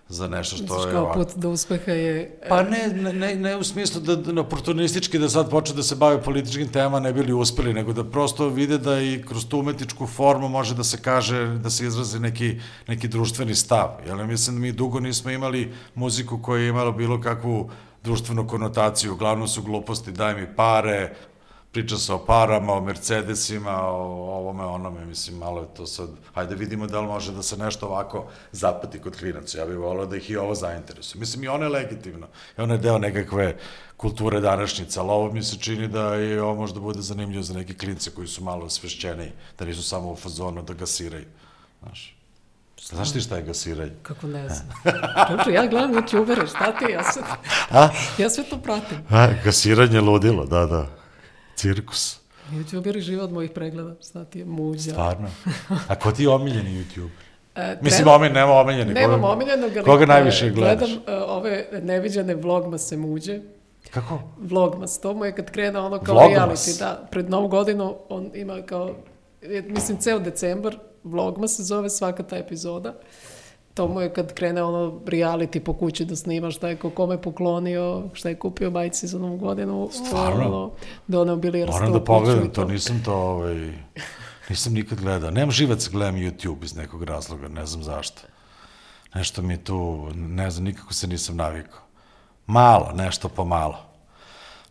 za 0.08 0.28
nešto 0.28 0.56
što 0.56 0.64
Misliš 0.64 0.86
je 0.86 0.92
kao 0.92 1.02
ovako. 1.02 1.18
put 1.18 1.36
do 1.36 1.50
uspeha 1.50 1.92
je... 1.92 2.38
Pa 2.48 2.62
ne, 2.62 3.12
ne, 3.12 3.34
ne, 3.34 3.56
u 3.56 3.64
smislu 3.64 4.00
da, 4.00 4.16
da 4.16 4.40
oportunistički 4.40 5.18
da 5.18 5.28
sad 5.28 5.50
počne 5.50 5.76
da 5.76 5.82
se 5.82 5.96
bave 5.96 6.22
političkim 6.22 6.68
temama 6.68 7.00
ne 7.00 7.12
bili 7.12 7.32
uspeli, 7.32 7.72
nego 7.74 7.92
da 7.92 8.04
prosto 8.04 8.48
vide 8.48 8.78
da 8.78 9.00
i 9.00 9.22
kroz 9.28 9.46
tu 9.48 9.58
umetničku 9.58 10.06
formu 10.06 10.48
može 10.48 10.74
da 10.74 10.84
se 10.84 11.00
kaže, 11.02 11.46
da 11.46 11.70
se 11.70 11.86
izrazi 11.86 12.20
neki, 12.20 12.60
neki 12.88 13.08
društveni 13.08 13.54
stav. 13.54 13.88
Jel, 14.06 14.26
mislim 14.26 14.56
da 14.56 14.60
mi 14.60 14.72
dugo 14.72 15.00
nismo 15.00 15.30
imali 15.30 15.72
muziku 15.94 16.38
koja 16.42 16.62
je 16.62 16.68
imala 16.68 16.92
bilo 16.92 17.20
kakvu 17.20 17.70
društvenu 18.04 18.46
konotaciju, 18.46 19.12
uglavnom 19.12 19.48
su 19.48 19.62
gluposti, 19.62 20.12
daj 20.12 20.34
mi 20.40 20.56
pare, 20.56 21.14
priča 21.72 21.96
se 21.96 22.12
o 22.12 22.18
parama, 22.18 22.72
o 22.72 22.80
Mercedesima, 22.80 23.82
o 23.82 23.96
ovome, 24.38 24.64
onome, 24.64 25.04
mislim, 25.04 25.38
malo 25.38 25.60
je 25.60 25.74
to 25.76 25.86
sad, 25.86 26.08
hajde 26.34 26.54
vidimo 26.54 26.86
da 26.86 27.00
li 27.00 27.06
može 27.06 27.32
da 27.32 27.42
se 27.42 27.56
nešto 27.56 27.86
ovako 27.86 28.26
zapati 28.52 28.98
kod 28.98 29.18
klinaca. 29.18 29.58
Ja 29.58 29.66
bih 29.66 29.76
volao 29.76 30.06
da 30.06 30.16
ih 30.16 30.30
i 30.30 30.36
ovo 30.36 30.54
zainteresuje. 30.54 31.20
Mislim, 31.20 31.44
i 31.44 31.48
ono 31.48 31.64
je 31.64 31.68
legitimno. 31.68 32.26
I 32.58 32.60
ono 32.60 32.74
je 32.74 32.78
deo 32.78 32.98
nekakve 32.98 33.56
kulture 33.96 34.40
današnjice, 34.40 35.00
ali 35.00 35.10
ovo 35.10 35.32
mi 35.32 35.42
se 35.42 35.58
čini 35.58 35.88
da 35.88 36.14
je 36.14 36.42
ovo 36.42 36.54
možda 36.54 36.80
bude 36.80 37.00
zanimljivo 37.00 37.42
za 37.42 37.54
neke 37.54 37.74
klince 37.74 38.10
koji 38.10 38.28
su 38.28 38.44
malo 38.44 38.64
osvešćeni, 38.64 39.32
da 39.58 39.64
nisu 39.64 39.82
samo 39.82 40.12
u 40.12 40.16
fazonu 40.16 40.62
da 40.62 40.74
gasiraju. 40.74 41.26
Znaš. 41.82 42.16
Znaš 42.82 43.12
ti 43.12 43.20
šta 43.20 43.36
je 43.36 43.42
gasiranje? 43.42 43.92
Kako 44.02 44.26
ne 44.26 44.48
znam. 44.48 44.68
Čuče, 45.28 45.52
ja 45.52 45.66
gledam 45.66 45.92
youtubere, 45.92 46.48
šta 46.48 46.72
ti, 46.78 46.92
ja 46.92 47.12
sve, 47.12 47.22
ja 48.18 48.30
sve 48.30 48.44
to 48.44 48.58
pratim. 48.58 48.98
A, 49.10 49.28
gasiranje 49.44 50.00
ludilo, 50.00 50.46
da, 50.46 50.66
da. 50.66 51.01
Cirkus. 51.56 52.20
Youtuberi 52.50 53.00
žive 53.00 53.22
od 53.22 53.32
mojih 53.32 53.50
pregleda, 53.50 53.94
ti 54.24 54.38
je 54.38 54.44
muđa. 54.44 54.90
Stvarno. 54.90 55.28
A 55.88 55.94
ko 55.94 56.12
ti 56.12 56.22
je 56.22 56.28
omiljeni 56.28 56.70
YouTube? 56.84 57.08
E, 57.54 57.76
Mislim, 57.80 57.98
treba- 57.98 58.14
omiljen, 58.14 58.32
nema 58.34 58.52
omiljenih. 58.52 58.94
Nemam 58.94 59.20
koga- 59.20 59.28
omiljenog, 59.28 59.76
ali 59.76 59.84
Koga 59.84 60.06
najviše 60.06 60.50
gledaš? 60.50 60.88
Gledam 60.88 61.14
e, 61.14 61.22
ove 61.22 61.66
neviđene 61.82 62.34
vlogmase 62.34 62.96
muđe. 62.96 63.40
Kako? 63.90 64.18
Vlogmas, 64.38 65.00
to 65.00 65.14
mu 65.14 65.24
je 65.24 65.34
kad 65.34 65.50
krene 65.50 65.78
ono 65.78 65.98
kao 65.98 66.14
Vlogmas? 66.14 66.66
reality, 66.66 66.78
da, 66.78 67.08
pred 67.10 67.30
novu 67.30 67.48
godinu 67.48 67.96
on 68.08 68.30
ima 68.34 68.62
kao, 68.62 68.94
mislim, 69.66 69.98
ceo 69.98 70.18
decembar, 70.18 70.76
Vlogmas 71.04 71.56
se 71.56 71.62
zove 71.62 71.90
svaka 71.90 72.22
ta 72.22 72.36
epizoda. 72.36 72.94
To 73.74 73.88
mu 73.88 74.00
je 74.00 74.14
kad 74.14 74.34
krene 74.34 74.62
ono 74.62 75.00
reality 75.06 75.60
po 75.60 75.72
kući 75.74 76.04
da 76.04 76.16
snima 76.16 76.50
šta 76.50 76.68
je 76.68 76.76
ko 76.76 76.90
kome 76.90 77.22
poklonio, 77.22 78.02
šta 78.12 78.28
je 78.28 78.38
kupio 78.38 78.70
majci 78.70 79.06
za 79.06 79.18
novu 79.18 79.36
godinu. 79.36 79.88
Stvarno? 79.92 80.46
Ono, 80.46 80.70
da 81.06 81.20
ono 81.20 81.36
bili 81.36 81.66
Moram 81.66 81.92
da 81.92 82.04
pogledam 82.04 82.50
to, 82.50 82.64
nisam 82.64 83.02
to, 83.04 83.14
ovaj, 83.14 83.72
nisam 84.48 84.72
nikad 84.72 85.00
gledao. 85.00 85.30
Nemam 85.30 85.50
živac, 85.50 85.88
gledam 85.88 86.16
YouTube 86.16 86.64
iz 86.64 86.76
nekog 86.76 87.02
razloga, 87.02 87.48
ne 87.48 87.66
znam 87.66 87.82
zašto. 87.82 88.22
Nešto 89.14 89.42
mi 89.42 89.64
tu, 89.64 90.08
ne 90.14 90.50
znam, 90.50 90.64
nikako 90.64 90.94
se 90.94 91.06
nisam 91.06 91.36
navikao. 91.36 91.80
Malo, 92.46 92.92
nešto 92.94 93.28
po 93.28 93.44
malo. 93.44 93.78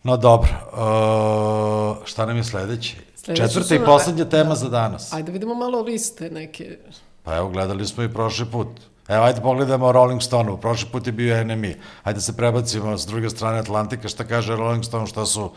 No 0.04 0.18
dobro, 0.18 0.50
uh, 0.74 2.06
šta 2.06 2.26
nam 2.26 2.38
je 2.38 2.44
sledeći? 2.44 2.98
Sledeće 3.16 3.48
Četvrta 3.48 3.76
i 3.76 3.86
poslednja 3.86 4.26
tema 4.26 4.50
da. 4.50 4.56
za 4.56 4.70
danas. 4.70 5.14
Ajde 5.14 5.32
vidimo 5.32 5.56
malo 5.56 5.82
liste 5.82 6.30
neke. 6.30 6.78
Pa 7.24 7.38
evo, 7.38 7.50
gledali 7.50 7.88
smo 7.88 8.04
i 8.04 8.14
prošli 8.14 8.46
put. 8.46 8.68
Evo, 9.12 9.24
ajde 9.24 9.42
pogledamo 9.42 9.92
Rolling 9.92 10.22
Stone-u. 10.22 10.58
Prošli 10.58 10.90
put 10.92 11.08
je 11.08 11.12
bio 11.12 11.44
NME. 11.44 11.76
Ajde 12.04 12.22
se 12.22 12.38
prebacimo 12.38 12.98
s 12.98 13.06
druge 13.06 13.30
strane 13.30 13.60
Atlantika. 13.60 14.08
Šta 14.08 14.24
kaže 14.24 14.56
Rolling 14.56 14.86
Stone, 14.86 15.08
šta 15.08 15.26
su 15.26 15.52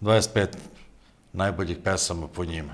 25 0.00 0.46
najboljih 1.32 1.78
pesama 1.84 2.28
po 2.28 2.44
njima. 2.44 2.72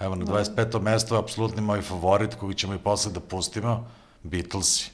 Evo, 0.00 0.14
na 0.14 0.24
25. 0.24 0.80
mesto 0.80 1.14
je 1.14 1.18
apsolutni 1.18 1.62
moj 1.62 1.82
favorit, 1.82 2.34
koji 2.34 2.54
ćemo 2.54 2.74
i 2.74 2.78
posle 2.78 3.12
da 3.12 3.20
pustimo, 3.20 3.86
Beatlesi. 4.22 4.90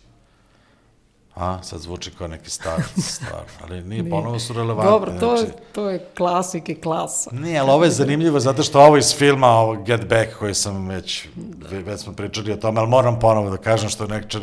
A, 1.38 1.62
sad 1.62 1.81
zvuči 1.81 2.11
kao 2.18 2.29
neki 2.29 2.51
starac, 2.51 2.85
stvar, 2.96 3.42
ali 3.62 3.83
nije, 3.83 4.03
Nije. 4.03 4.11
ponovo 4.11 4.38
su 4.38 4.53
relevantni. 4.53 4.90
Dobro, 4.90 5.12
to, 5.20 5.37
znači, 5.37 5.42
je, 5.42 5.72
to 5.72 5.90
je 5.90 6.07
klasik 6.16 6.68
i 6.68 6.74
klasa. 6.74 7.31
Nije, 7.33 7.59
ali 7.59 7.70
ovo 7.70 7.85
je 7.85 7.90
zanimljivo 7.90 8.40
zato 8.40 8.62
što 8.62 8.81
ovo 8.81 8.96
iz 8.96 9.14
filma 9.16 9.46
ovo 9.48 9.74
Get 9.83 10.09
Back 10.09 10.38
koji 10.38 10.55
sam 10.55 10.88
već, 10.88 11.27
da. 11.37 11.68
već 11.79 12.01
smo 12.01 12.12
pričali 12.12 12.53
o 12.53 12.57
tome, 12.57 12.81
ali 12.81 12.88
moram 12.88 13.18
ponovo 13.18 13.51
da 13.51 13.57
kažem 13.57 13.88
što 13.88 14.07
nekče, 14.07 14.38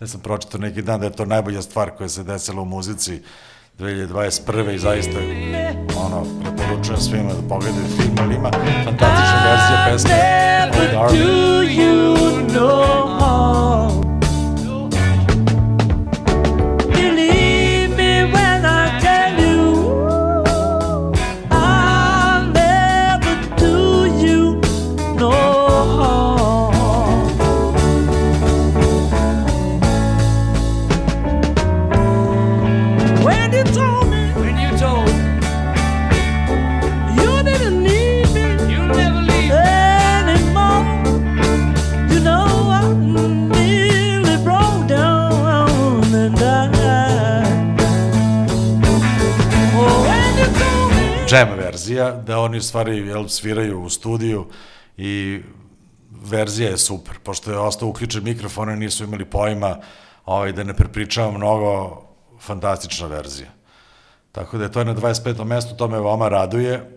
ne 0.00 0.06
sam 0.06 0.20
pročitao 0.20 0.60
neki 0.60 0.82
dan 0.82 1.00
da 1.00 1.06
je 1.06 1.12
to 1.12 1.24
najbolja 1.24 1.62
stvar 1.62 1.90
koja 1.90 2.08
se 2.08 2.22
desila 2.22 2.62
u 2.62 2.64
muzici 2.64 3.22
2021. 3.78 4.74
i 4.74 4.78
zaista 4.78 5.18
ono, 6.06 6.26
preporučujem 6.42 7.00
svima 7.00 7.28
da 7.32 7.48
pogledaju 7.48 7.86
film, 7.96 8.16
ali 8.20 8.34
ima 8.34 8.50
fantastična 8.84 9.44
verzija 9.46 9.86
pesme 9.90 10.44
Darling. 10.92 11.24
do 11.24 11.62
you 11.62 12.14
no 12.54 12.93
verzija, 51.94 52.22
da 52.22 52.38
oni 52.38 52.58
u 52.58 52.62
stvari 52.62 52.98
jel, 52.98 53.28
sviraju 53.28 53.82
u 53.82 53.90
studiju 53.90 54.46
i 54.96 55.40
verzija 56.10 56.70
je 56.70 56.78
super, 56.78 57.18
pošto 57.22 57.50
je 57.50 57.58
ostao 57.58 57.88
uključen 57.88 58.24
mikrofon 58.24 58.70
i 58.70 58.76
nisu 58.76 59.04
imali 59.04 59.24
pojma 59.24 59.78
ovaj, 60.26 60.52
da 60.52 60.64
ne 60.64 60.74
prepričavam 60.74 61.34
mnogo, 61.34 62.02
fantastična 62.40 63.06
verzija. 63.06 63.50
Tako 64.32 64.58
da 64.58 64.64
je 64.64 64.72
to 64.72 64.84
na 64.84 64.94
25. 64.94 65.44
mestu, 65.44 65.76
to 65.76 65.88
me 65.88 66.00
veoma 66.00 66.28
raduje. 66.28 66.90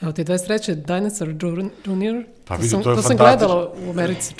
Evo 0.00 0.12
ti 0.12 0.24
23. 0.24 0.74
Dinosaur 0.74 1.28
Jun- 1.28 1.70
Junior. 1.84 2.24
Pa 2.44 2.56
to 2.56 2.62
vidi, 2.62 2.70
sam, 2.70 2.82
to 2.82 2.90
je 2.90 2.96
to 2.96 3.02
sam 3.02 3.16
gledala 3.16 3.72
u 3.86 3.90
Americi. 3.90 4.34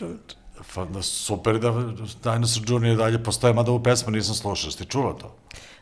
Fa, 0.62 0.84
da, 0.84 1.02
super 1.02 1.58
da 1.58 1.72
Dinosaur 2.24 2.64
Jr. 2.68 2.96
dalje 2.96 3.22
postoje, 3.24 3.54
mada 3.54 3.70
ovu 3.70 3.82
pesmu 3.82 4.10
nisam 4.10 4.34
slušao, 4.34 4.70
ste 4.70 4.84
čula 4.84 5.12
to? 5.18 5.34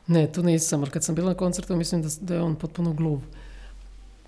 Ne, 0.06 0.26
to 0.32 0.42
nisam, 0.42 0.80
ali 0.80 0.90
kad 0.90 1.04
sam 1.04 1.14
bila 1.14 1.28
na 1.28 1.34
koncertu, 1.34 1.76
mislim 1.76 2.02
da, 2.02 2.08
da 2.20 2.34
je 2.34 2.42
on 2.42 2.54
potpuno 2.54 2.92
gluv. 2.92 3.20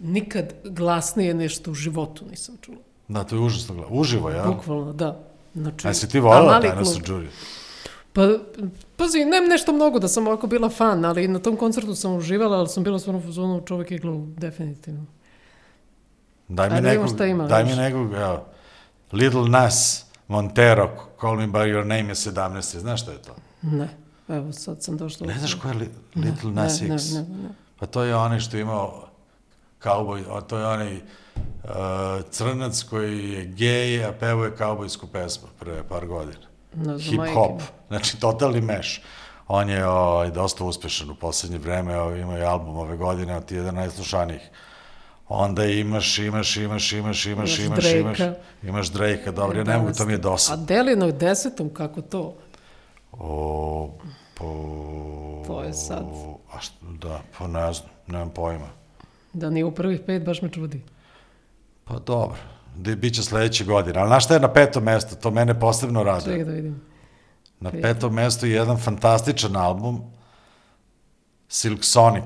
Nikad 0.00 0.52
glasnije 0.64 1.34
nešto 1.34 1.70
u 1.70 1.74
životu 1.74 2.24
nisam 2.30 2.56
čula. 2.60 2.78
Da, 3.08 3.24
to 3.24 3.36
je 3.36 3.42
užasno 3.42 3.74
gleda. 3.74 3.88
Uživo, 3.90 4.30
ja? 4.30 4.44
Bukvalno, 4.44 4.92
da. 4.92 5.20
Znači, 5.54 5.88
A 5.88 5.94
si 5.94 6.08
ti 6.08 6.18
a 6.18 6.20
volila 6.20 6.52
mali 6.52 6.68
Dinosaur 6.70 7.02
klub. 7.04 7.22
Jr.? 7.22 7.28
Pa, 8.12 8.22
pazi, 8.96 9.18
nem 9.18 9.48
nešto 9.48 9.72
mnogo 9.72 9.98
da 9.98 10.08
sam 10.08 10.26
ovako 10.26 10.46
bila 10.46 10.68
fan, 10.68 11.04
ali 11.04 11.28
na 11.28 11.38
tom 11.38 11.56
koncertu 11.56 11.94
sam 11.94 12.16
uživala, 12.16 12.58
ali 12.58 12.68
sam 12.68 12.84
bila 12.84 12.98
stvarno 12.98 13.18
u 13.18 13.22
fazonu, 13.22 13.62
čovjek 13.66 13.90
je 13.90 13.98
gluv, 13.98 14.26
definitivno. 14.26 15.04
Daj 16.48 16.70
mi 16.70 16.80
nekog, 16.80 17.14
šta 17.14 17.26
ima, 17.26 17.46
daj 17.46 17.64
mi 17.64 17.76
nekog, 17.76 18.12
evo, 18.12 18.44
Little 19.12 19.48
Nas 19.48 20.04
Montero, 20.28 20.90
Call 21.20 21.36
Me 21.36 21.46
By 21.46 21.58
Your 21.66 21.84
Name 21.84 22.08
je 22.08 22.14
17. 22.14 22.78
Znaš 22.78 23.02
šta 23.02 23.12
je 23.12 23.18
to? 23.18 23.34
Ne, 23.62 23.88
evo 24.28 24.52
sad 24.52 24.82
sam 24.82 24.96
došla. 24.96 25.26
Ne 25.26 25.34
u- 25.34 25.38
znaš 25.38 25.54
ko 25.54 25.68
je 25.68 25.74
li, 25.74 25.88
Ne, 26.14 26.30
Little 26.30 26.50
Nas 26.50 26.80
ne, 26.80 26.94
X? 26.94 27.12
Ne, 27.12 27.20
ne, 27.20 27.28
ne. 27.28 27.48
Pa 27.78 27.86
to 27.86 28.02
je 28.02 28.16
onaj 28.16 28.40
što 28.40 28.56
je 28.56 28.60
imao 28.60 29.07
kauboj, 29.78 30.24
a 30.30 30.40
to 30.40 30.58
je 30.58 30.66
onaj 30.66 30.96
uh, 30.96 31.00
crnac 32.30 32.82
koji 32.82 33.32
je 33.32 33.44
gej, 33.44 34.04
a 34.04 34.12
pevao 34.12 34.44
je 34.44 34.56
kaubojsku 34.56 35.06
pesmu 35.06 35.48
pre 35.58 35.82
par 35.88 36.06
godina. 36.06 36.46
ne 36.74 36.84
znam, 36.84 36.98
Hip 36.98 37.16
majke 37.16 37.34
hop, 37.34 37.60
mi. 37.60 37.66
znači 37.88 38.20
totalni 38.20 38.60
meš. 38.60 39.02
On 39.48 39.70
je 39.70 39.86
ovaj, 39.86 40.30
dosta 40.30 40.64
uspešan 40.64 41.10
u 41.10 41.14
poslednje 41.14 41.58
vreme, 41.58 42.00
ovaj, 42.00 42.20
ima 42.20 42.38
i 42.38 42.42
album 42.42 42.76
ove 42.76 42.96
godine, 42.96 43.36
od 43.36 43.44
ti 43.44 43.54
jedan 43.54 43.74
najslušanijih. 43.74 44.50
Onda 45.28 45.64
imaš, 45.64 46.18
imaš, 46.18 46.56
imaš, 46.56 46.92
imaš, 46.92 47.26
imaš, 47.26 47.58
Imaš 47.58 47.58
imaš, 47.58 47.84
imaš, 48.18 48.18
imaš 48.62 48.88
Drake-a, 48.90 49.32
dobro, 49.32 49.58
ja 49.58 49.64
ne 49.64 49.78
mogu, 49.78 49.92
to 49.92 50.04
mi 50.04 50.12
je 50.12 50.16
A 50.16 50.18
dosadno. 50.18 50.64
Delinoj 50.64 51.12
desetom, 51.12 51.74
kako 51.74 52.02
to? 52.02 52.36
O, 53.12 53.90
po... 54.34 54.44
To 55.46 55.62
je 55.62 55.72
sad. 55.72 56.04
A 56.52 56.60
što, 56.60 56.86
da, 56.86 57.20
pa 57.38 57.46
ne 57.46 57.72
znam, 57.72 57.90
nemam 58.06 58.30
pojma. 58.30 58.77
Da 59.32 59.50
nije 59.50 59.64
u 59.64 59.74
prvih 59.74 60.00
pet, 60.06 60.24
baš 60.24 60.42
me 60.42 60.48
čudi. 60.48 60.82
Pa 61.84 61.98
dobro, 61.98 62.36
da 62.76 62.96
bit 62.96 63.14
će 63.14 63.22
sledeće 63.22 63.64
godine. 63.64 63.98
Ali 64.00 64.08
znaš 64.08 64.24
šta 64.24 64.34
je 64.34 64.40
na 64.40 64.52
petom 64.52 64.84
mestu? 64.84 65.16
To 65.16 65.30
mene 65.30 65.60
posebno 65.60 66.02
rade. 66.02 66.24
Čekaj 66.24 66.44
da 66.44 66.52
vidim. 66.52 66.80
Na 67.60 67.70
Pet. 67.70 67.82
petom 67.82 68.14
mestu 68.14 68.46
je 68.46 68.52
jedan 68.52 68.78
fantastičan 68.78 69.56
album, 69.56 70.02
Silk 71.48 71.84
Sonic. 71.84 72.24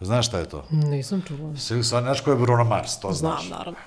Znaš 0.00 0.26
šta 0.26 0.38
je 0.38 0.48
to? 0.48 0.64
Nisam 0.70 1.22
čula. 1.28 1.56
Silk 1.56 1.84
Sonic, 1.84 2.04
znaš 2.04 2.20
ko 2.20 2.30
je 2.30 2.36
Bruno 2.36 2.64
Mars, 2.64 3.00
to 3.00 3.12
Znam, 3.12 3.32
znaš. 3.32 3.50
naravno. 3.50 3.78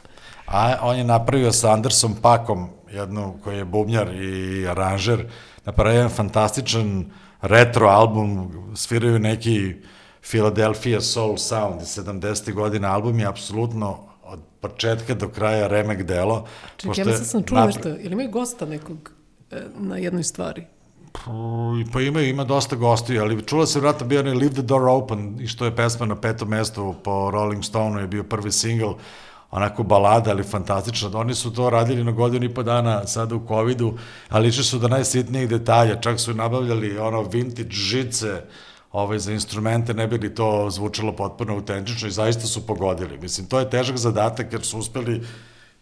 A 0.47 0.75
on 0.81 0.97
je 0.97 1.03
napravio 1.03 1.51
sa 1.51 1.71
Andersom 1.73 2.15
Pakom, 2.21 2.69
jednu 2.91 3.33
koji 3.43 3.57
je 3.57 3.65
bubnjar 3.65 4.13
i 4.15 4.67
aranžer, 4.67 5.27
napravio 5.65 5.97
jedan 5.97 6.11
fantastičan 6.11 7.11
retro 7.41 7.87
album, 7.87 8.51
sviraju 8.75 9.19
neki 9.19 9.75
Philadelphia 10.29 11.01
Soul 11.01 11.37
Sound 11.37 11.81
iz 11.81 11.87
70. 11.87 12.53
godina, 12.53 12.93
album 12.93 13.19
je 13.19 13.25
apsolutno 13.25 13.97
od 14.23 14.39
početka 14.61 15.13
do 15.13 15.29
kraja 15.29 15.67
remek 15.67 16.03
delo. 16.03 16.45
Čekaj, 16.77 16.93
ja 16.97 17.05
mislim 17.05 17.25
sam 17.25 17.43
čula 17.43 17.61
napra- 17.61 17.65
nešto. 17.65 17.89
Ili 17.89 18.13
imaju 18.13 18.29
gosta 18.29 18.65
nekog 18.65 19.11
e, 19.51 19.61
na 19.77 19.97
jednoj 19.97 20.23
stvari? 20.23 20.65
Pa 21.93 22.01
ima, 22.01 22.21
ima 22.21 22.43
dosta 22.43 22.75
gostiju, 22.75 23.21
ali 23.21 23.45
čula 23.45 23.65
se 23.65 23.79
vratno 23.79 24.07
bio 24.07 24.19
onaj 24.19 24.33
Leave 24.33 24.53
the 24.53 24.61
Door 24.61 24.89
Open, 24.89 25.37
i 25.41 25.47
što 25.47 25.65
je 25.65 25.75
pesma 25.75 26.05
na 26.05 26.15
petom 26.15 26.49
mestu 26.49 26.95
po 27.03 27.31
Rolling 27.31 27.63
Stone-u 27.63 27.99
je 27.99 28.07
bio 28.07 28.23
prvi 28.23 28.51
single, 28.51 28.93
onako 29.51 29.83
balada, 29.83 30.31
ali 30.31 30.43
fantastična. 30.43 31.09
Oni 31.13 31.35
su 31.35 31.53
to 31.53 31.69
radili 31.69 32.03
na 32.03 32.11
godinu 32.11 32.45
i 32.45 32.53
po 32.53 32.63
dana 32.63 33.07
sada 33.07 33.35
u 33.35 33.47
covidu, 33.47 33.97
ali 34.29 34.47
išli 34.47 34.63
su 34.63 34.79
do 34.79 34.87
najsitnijih 34.87 35.49
detalja, 35.49 36.01
čak 36.01 36.19
su 36.19 36.33
nabavljali 36.33 36.97
ono 36.97 37.21
vintage 37.21 37.71
žice, 37.71 38.41
ovaj, 38.95 39.19
za 39.19 39.31
instrumente, 39.33 39.93
ne 39.93 40.07
bi 40.07 40.17
li 40.17 40.35
to 40.35 40.69
zvučalo 40.69 41.11
potpuno 41.15 41.53
autentično 41.53 42.07
i 42.07 42.11
zaista 42.11 42.47
su 42.47 42.67
pogodili. 42.67 43.17
Mislim, 43.17 43.47
to 43.47 43.59
je 43.59 43.69
težak 43.69 43.97
zadatak 43.97 44.53
jer 44.53 44.63
su 44.63 44.79
uspeli 44.79 45.21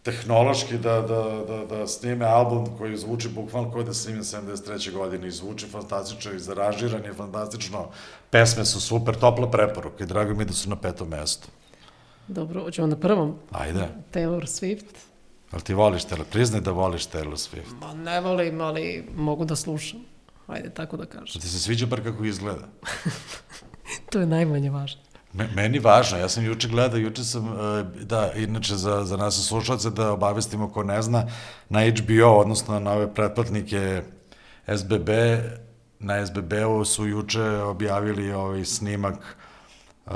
tehnološki 0.04 0.78
da, 0.78 1.02
da, 1.02 1.22
da, 1.48 1.66
da 1.66 1.88
snime 1.88 2.26
album 2.26 2.66
koji 2.78 2.98
zvuči 2.98 3.30
bukvalno 3.30 3.72
kao 3.72 3.84
da 3.84 3.94
snime 3.94 4.24
73. 4.24 4.92
godine 4.92 5.28
i 5.28 5.32
zvuči 5.32 5.68
fantastično 5.68 6.32
i 6.32 6.40
zaražiran 6.40 7.06
je 7.06 7.14
fantastično. 7.14 7.88
Pesme 8.30 8.66
su 8.66 8.82
super, 8.82 9.16
topla 9.16 9.52
preporuka 9.52 10.04
i 10.04 10.08
drago 10.08 10.34
mi 10.34 10.46
da 10.46 10.54
su 10.54 10.70
na 10.70 10.76
petom 10.76 11.10
mestu. 11.10 11.48
Dobro, 12.28 12.64
hoćemo 12.64 12.88
na 12.88 12.96
prvom. 12.96 13.36
Ajde, 13.52 13.88
Taylor 14.14 14.42
Swift. 14.42 14.96
ali 15.52 15.62
ti 15.62 15.74
voliš 15.74 16.04
Taylor, 16.04 16.26
priznaj 16.32 16.62
da 16.62 16.72
voliš 16.72 17.08
Taylor 17.08 17.38
Swift. 17.38 17.80
Ma 17.82 17.94
ne 17.94 18.22
volim, 18.22 18.62
ali 18.62 19.06
mogu 19.16 19.46
da 19.46 19.56
slušam. 19.56 20.13
Ajde, 20.48 20.70
tako 20.70 20.98
da 20.98 21.06
kažem. 21.06 21.42
Ti 21.42 21.48
se 21.48 21.60
sviđa 21.60 21.86
bar 21.86 22.04
kako 22.04 22.24
izgleda. 22.24 22.68
To 24.10 24.20
je 24.20 24.26
najmanje 24.26 24.70
važno. 24.70 25.02
Me, 25.34 25.48
meni 25.56 25.80
važno, 25.80 26.18
ja 26.18 26.30
sam 26.30 26.46
juče 26.46 26.68
gledao, 26.68 26.98
juče 26.98 27.24
sam, 27.24 27.48
e, 27.48 27.84
da, 28.06 28.32
inače 28.34 28.76
za, 28.76 29.06
za 29.06 29.18
nas 29.18 29.48
slušalce 29.48 29.90
da 29.90 30.12
obavestimo 30.12 30.70
ko 30.70 30.84
ne 30.84 31.02
zna, 31.02 31.28
na 31.70 31.80
HBO, 31.90 32.30
odnosno 32.30 32.80
na 32.80 32.92
ove 32.92 33.14
pretplatnike 33.14 34.02
SBB, 34.68 35.10
na 36.00 36.26
SBB-u 36.26 36.86
su 36.86 37.08
juče 37.08 37.44
objavili 37.44 38.32
ovaj 38.34 38.66
snimak 38.66 39.38
uh, 40.06 40.14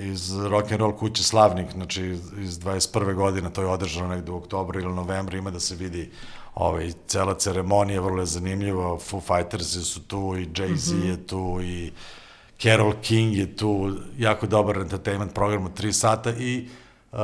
iz 0.00 0.36
rock 0.36 0.72
and 0.72 0.80
roll 0.80 0.96
kuće 0.96 1.22
Slavnik, 1.22 1.72
znači 1.72 2.06
iz, 2.06 2.32
iz 2.38 2.58
21. 2.58 3.14
godine, 3.14 3.52
to 3.52 3.62
je 3.62 3.68
održano 3.68 4.08
negde 4.08 4.30
u 4.30 4.36
oktobru 4.36 4.80
ili 4.80 4.94
novembru, 4.94 5.36
ima 5.36 5.50
da 5.50 5.60
se 5.60 5.74
vidi 5.74 6.10
ovaj, 6.56 6.92
cela 7.06 7.34
ceremonija, 7.34 8.00
vrlo 8.00 8.22
je 8.22 8.26
zanimljivo, 8.26 8.98
Foo 8.98 9.20
Fighters 9.20 9.66
su 9.66 10.00
tu 10.02 10.36
i 10.36 10.46
Jay-Z 10.46 10.94
mm 10.94 11.02
-hmm. 11.02 11.08
je 11.08 11.26
tu 11.26 11.58
i 11.62 11.92
Carol 12.62 12.92
King 13.02 13.36
je 13.36 13.56
tu, 13.56 13.96
jako 14.18 14.46
dobar 14.46 14.76
entertainment 14.76 15.34
program 15.34 15.64
od 15.64 15.80
3 15.80 15.92
sata 15.92 16.30
i 16.30 16.68
uh, 17.12 17.18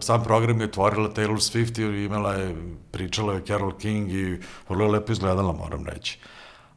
sam 0.00 0.24
program 0.24 0.60
je 0.60 0.66
otvorila 0.66 1.08
Taylor 1.08 1.40
Swift 1.40 1.78
i 1.78 2.04
imala 2.04 2.34
je, 2.34 2.56
pričala 2.90 3.34
je 3.34 3.44
Carol 3.46 3.72
King 3.72 4.12
i 4.12 4.40
vrlo 4.68 4.84
je 4.84 4.90
lepo 4.90 5.12
izgledala, 5.12 5.52
moram 5.52 5.86
reći. 5.86 6.18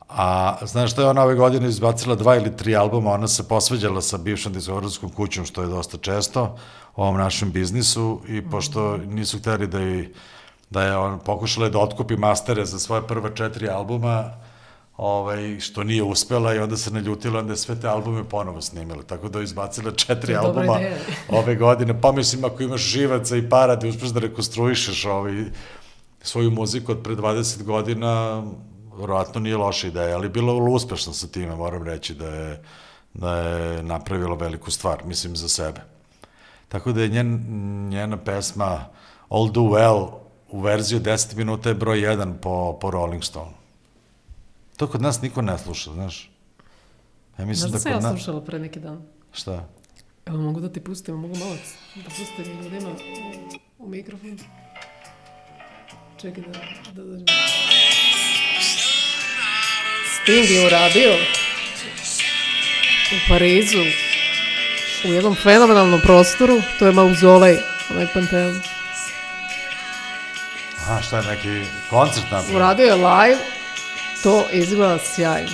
A 0.10 0.58
znaš 0.65 0.91
šta 0.91 1.02
je 1.02 1.08
ona 1.08 1.24
ove 1.24 1.36
godine 1.36 1.67
izbacila 1.67 2.15
dva 2.15 2.36
ili 2.36 2.58
tri 2.58 2.76
albuma, 2.76 3.12
ona 3.12 3.28
se 3.28 3.48
posveđala 3.48 4.02
sa 4.02 4.17
bivšom 4.17 4.54
diskogradskom 4.54 5.10
kućom, 5.10 5.46
što 5.46 5.62
je 5.62 5.67
dosta 5.67 5.98
često 5.98 6.58
u 6.96 7.02
ovom 7.02 7.17
našem 7.17 7.52
biznisu 7.52 8.22
i 8.28 8.50
pošto 8.50 8.98
nisu 8.98 9.39
hteli 9.39 9.67
da 9.67 9.80
je, 9.80 10.12
da 10.69 10.84
je 10.84 10.97
on 10.97 11.19
pokušala 11.19 11.69
da 11.69 11.80
otkupi 11.80 12.17
mastere 12.17 12.65
za 12.65 12.80
svoje 12.80 13.08
prva 13.08 13.30
četiri 13.30 13.69
albuma, 13.69 14.34
ovaj, 14.97 15.60
što 15.60 15.84
nije 15.84 16.03
uspela 16.03 16.53
i 16.56 16.60
onda 16.60 16.77
se 16.77 16.91
naljutila, 16.91 17.39
onda 17.39 17.53
je 17.53 17.58
sve 17.58 17.80
te 17.80 17.88
albume 17.88 18.23
ponovo 18.23 18.62
snimila, 18.62 19.03
tako 19.03 19.30
da 19.30 19.39
je 19.39 19.43
izbacila 19.43 19.91
četiri 19.91 20.34
dobra 20.34 20.47
albuma 20.47 20.80
ideja. 20.80 20.97
ove 21.30 21.56
godine, 21.56 22.01
pa 22.01 22.12
mislim 22.12 22.45
ako 22.45 22.63
imaš 22.63 22.82
živaca 22.82 23.38
i 23.38 23.49
para 23.49 23.75
da 23.75 23.88
uspeš 23.88 24.10
da 24.10 24.19
rekonstruišeš 24.19 25.06
ovaj, 25.06 25.43
svoju 26.21 26.51
muziku 26.51 26.91
od 26.91 27.03
pre 27.03 27.15
20 27.15 27.63
godina, 27.63 28.43
verovatno 28.99 29.41
nije 29.41 29.58
loša 29.58 29.88
ideja, 29.88 30.15
ali 30.15 30.30
bila 30.30 30.53
je 30.53 30.60
vrlo 30.60 30.71
uspešna 30.71 31.13
sa 31.13 31.27
time, 31.27 31.56
moram 31.56 31.84
reći 31.84 32.13
da 32.15 32.27
je, 32.27 32.63
da 33.13 33.38
je 33.38 33.84
napravila 33.84 34.36
veliku 34.36 34.71
stvar, 34.71 35.06
mislim, 35.06 35.36
za 35.36 35.49
sebe. 35.49 35.82
Tako 36.67 36.91
da 36.91 37.01
je 37.01 37.08
njen, 37.08 37.45
njena 37.89 38.17
pesma 38.17 38.86
All 39.30 39.51
Do 39.51 39.62
Well 39.62 40.27
u 40.49 40.60
verziju 40.62 40.99
10 40.99 41.36
minuta 41.36 41.69
je 41.69 41.75
broj 41.75 41.97
1 41.97 42.33
po, 42.41 42.77
po 42.81 42.91
Rolling 42.91 43.23
Stone. 43.23 43.51
To 44.77 44.88
kod 44.88 45.01
nas 45.01 45.21
niko 45.21 45.41
ne 45.41 45.57
sluša, 45.57 45.93
znaš. 45.93 46.31
Ja 47.39 47.45
mislim 47.45 47.69
Znaš 47.69 47.71
da 47.71 47.77
da 47.77 47.79
sam 47.79 47.91
ja 47.91 47.95
kod 47.97 48.03
nas... 48.03 48.12
slušala 48.12 48.41
pre 48.41 48.60
neki 48.60 48.79
dan? 48.79 49.01
Šta? 49.33 49.67
Evo, 50.25 50.38
mogu 50.38 50.60
da 50.60 50.69
ti 50.69 50.79
pustim, 50.79 51.15
mogu 51.15 51.36
malo 51.36 51.55
da 51.95 52.03
pustim 52.10 52.63
ljudima 52.63 52.89
u, 52.89 53.83
u 53.86 53.88
mikrofon. 53.89 54.38
Čekaj 56.21 56.43
da, 56.43 56.60
da 56.91 57.03
dođem. 57.03 57.25
Sting 60.21 60.49
je 60.49 60.65
uradio 60.65 61.13
u 63.12 63.29
Parizu 63.29 63.83
u 65.05 65.13
jednom 65.13 65.36
fenomenalnom 65.36 66.01
prostoru, 66.03 66.57
to 66.79 66.86
je 66.86 66.91
mauzolej, 66.91 67.57
onaj 67.91 68.07
Panteon. 68.13 68.77
Aha, 70.88 71.02
šta 71.02 71.17
je 71.17 71.23
neki 71.26 71.62
koncert 71.89 72.26
napravio? 72.26 72.56
Uradio 72.56 72.86
je 72.86 72.95
live, 72.95 73.38
to 74.23 74.43
izgleda 74.52 74.97
sjajno. 75.00 75.50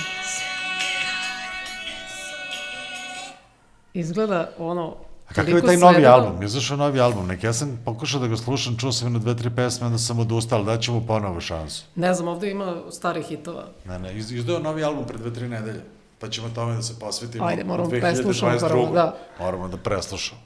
Izgleda 3.94 4.50
ono... 4.58 4.96
A 5.28 5.34
kakav 5.34 5.48
je 5.48 5.62
taj 5.62 5.76
novi 5.76 5.94
svedeno. 5.94 6.14
album? 6.14 6.42
Izašao 6.42 6.76
novi 6.76 7.00
album. 7.00 7.26
Nek 7.26 7.44
ja 7.44 7.52
sam 7.52 7.80
pokušao 7.84 8.20
da 8.20 8.26
ga 8.26 8.36
slušam, 8.36 8.76
čuo 8.76 8.92
sam 8.92 9.06
jedno 9.06 9.18
dve, 9.18 9.36
tri 9.36 9.50
pesme, 9.50 9.86
onda 9.86 9.98
sam 9.98 10.18
odustao, 10.18 10.58
ali 10.58 10.66
daću 10.66 10.92
mu 10.92 11.06
ponovo 11.06 11.40
šansu. 11.40 11.84
Ne 11.94 12.14
znam, 12.14 12.28
ovde 12.28 12.50
ima 12.50 12.76
starih 12.90 13.26
hitova. 13.26 13.64
Ne, 13.84 13.98
ne, 13.98 14.14
iz- 14.14 14.32
izdao 14.32 14.58
novi 14.58 14.84
album 14.84 15.06
pred 15.06 15.20
dve, 15.20 15.34
tri 15.34 15.48
nedelje. 15.48 15.80
Pa 16.18 16.28
ćemo 16.28 16.48
tome 16.48 16.74
da 16.74 16.82
se 16.82 16.98
posvetimo. 16.98 17.44
Ajde, 17.46 17.64
moramo 17.64 17.88
u 17.88 17.90
preslušamo 17.90 18.52
2022.. 18.52 18.68
prvo, 18.68 18.86
da. 18.86 19.16
Moramo 19.40 19.68
da 19.68 19.76
preslušamo. 19.76 20.40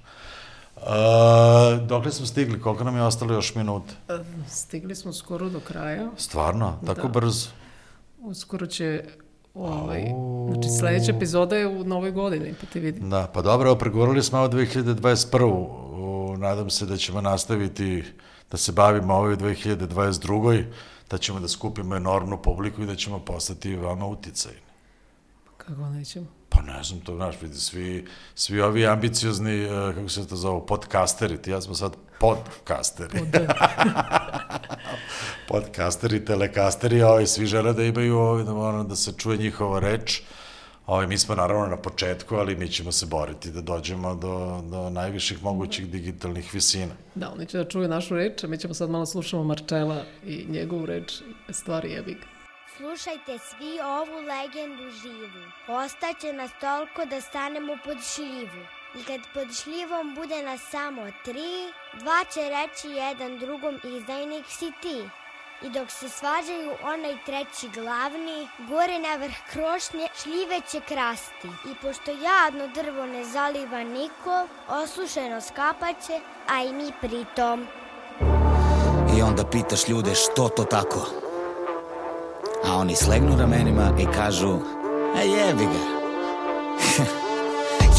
Uh, 0.83 1.87
dokle 1.87 2.13
smo 2.13 2.27
stigli? 2.27 2.61
Koliko 2.61 2.85
nam 2.85 2.97
je 2.97 3.03
ostalo 3.03 3.35
još 3.35 3.55
minuta? 3.55 3.93
E, 4.09 4.19
Stigli 4.49 4.95
smo 4.95 5.13
skoro 5.13 5.49
do 5.49 5.61
kraja. 5.61 6.11
Stvarno? 6.17 6.79
Tako 6.87 7.03
Da. 7.03 7.09
brzo? 7.09 7.49
Uskoro 8.21 8.67
će... 8.67 9.05
Ovaj, 9.55 10.05
znači, 10.53 10.69
sledeća 10.79 11.13
epizoda 11.17 11.57
je 11.57 11.67
u 11.67 11.85
novoj 11.85 12.11
godini, 12.11 12.55
pa 12.61 12.67
ti 12.67 12.81
vidim. 12.81 13.11
Da, 13.11 13.31
pa 13.35 13.43
dobro, 13.43 13.75
pregovorili 13.75 14.23
smo 14.23 14.39
ovo 14.39 14.49
2021. 14.49 15.45
U, 15.45 16.37
nadam 16.37 16.71
se 16.71 16.87
da 16.87 16.97
ćemo 16.97 17.21
nastaviti 17.21 18.05
da 18.51 18.57
se 18.57 18.73
bavimo 18.73 19.15
ovoj 19.15 19.33
u 19.33 19.37
2022. 19.37 20.65
Da 21.11 21.19
ćemo 21.19 21.41
da 21.41 21.49
skupimo 21.49 21.97
enormnu 21.97 22.43
publiku 22.43 22.83
i 22.83 22.87
da 22.87 22.97
ćemo 22.97 23.19
postati 23.19 23.77
vama 23.77 24.07
uticajni. 24.07 24.59
Kako 25.57 25.89
nećemo? 25.89 26.27
Pa 26.59 26.73
ne 26.73 26.83
znam, 26.83 27.01
to 27.01 27.15
znaš, 27.17 27.35
vidi, 27.43 27.55
svi, 27.55 28.07
svi 28.35 28.61
ovi 28.61 28.87
ambiciozni, 28.87 29.65
eh, 29.65 29.69
kako 29.95 30.09
se 30.09 30.29
to 30.29 30.37
zove, 30.37 30.67
podcasteri, 30.67 31.43
ti 31.43 31.51
ja 31.51 31.61
smo 31.61 31.75
sad 31.75 31.93
podcasteri. 32.21 33.19
Od, 33.21 33.29
podcasteri, 35.49 36.25
telekasteri, 36.25 37.03
ovaj, 37.03 37.27
svi 37.27 37.47
žele 37.47 37.73
da 37.73 37.83
imaju, 37.83 38.19
ovaj, 38.19 38.45
da, 38.45 38.55
ono, 38.55 38.85
da 38.85 38.97
se 38.97 39.13
čuje 39.17 39.39
njihova 39.39 39.81
reč. 39.81 40.21
Ovaj, 40.87 41.07
mi 41.07 41.19
smo 41.19 41.35
naravno 41.35 41.67
na 41.67 41.77
početku, 41.77 42.37
ali 42.37 42.57
mi 42.57 42.69
ćemo 42.69 42.93
se 42.93 43.07
boriti 43.07 43.51
da 43.51 43.61
dođemo 43.61 44.15
do, 44.15 44.63
do 44.71 44.91
najviših 44.91 45.43
mogućih 45.43 45.89
digitalnih 45.89 46.55
visina. 46.55 46.95
da, 47.15 47.31
oni 47.31 47.47
će 47.47 47.59
da 47.59 47.65
čuju 47.65 47.89
našu 47.89 48.15
reč, 48.15 48.45
a 48.45 48.47
mi 48.47 48.59
ćemo 48.59 48.75
sad 48.75 48.91
malo 48.91 49.07
slušamo 49.07 49.45
Marčela 49.45 50.03
i 50.27 50.47
njegovu 50.49 50.87
reč, 50.87 51.13
stvari 51.51 51.91
jebik. 51.91 52.38
Slušajte 52.79 53.39
svi 53.39 53.81
ovu 53.81 54.19
legendu 54.21 54.91
živu. 54.91 55.45
Ostaće 55.69 56.33
nas 56.33 56.51
toliko 56.61 57.05
da 57.05 57.21
stanemo 57.21 57.77
pod 57.85 57.99
šljivu. 58.15 58.63
I 58.95 59.05
kad 59.05 59.21
pod 59.35 59.49
šljivom 59.63 60.15
bude 60.15 60.43
nas 60.43 60.61
samo 60.71 61.03
tri, 61.25 61.73
dva 62.01 62.25
će 62.35 62.41
reći 62.41 62.89
jedan 62.89 63.39
drugom 63.39 63.81
izdajnik 63.85 64.45
si 64.49 64.73
ti. 64.83 65.09
I 65.63 65.71
dok 65.71 65.91
se 65.91 66.09
svađaju 66.09 66.73
onaj 66.83 67.17
treći 67.27 67.69
glavni, 67.69 68.49
gore 68.69 68.99
na 68.99 69.17
vrh 69.17 69.37
krošnje 69.53 70.09
šljive 70.23 70.61
će 70.71 70.81
krasti. 70.81 71.49
I 71.71 71.75
pošto 71.83 72.11
jadno 72.11 72.69
drvo 72.75 73.07
ne 73.07 73.25
zaliva 73.25 73.83
niko, 73.85 74.47
osušeno 74.69 75.41
skapaće, 75.41 76.21
a 76.49 76.63
i 76.63 76.73
mi 76.73 76.93
pritom. 77.01 77.67
I 79.19 79.23
onda 79.23 79.45
pitaš 79.45 79.89
ljude 79.89 80.15
što 80.15 80.49
to 80.49 80.65
tako 80.65 81.28
A 82.65 82.77
oni 82.77 82.97
slegnu 82.97 83.37
ramenima 83.37 83.91
i 83.99 84.07
kažu 84.07 84.59
A 85.17 85.23
jebi 85.37 85.65
ga. 85.65 85.99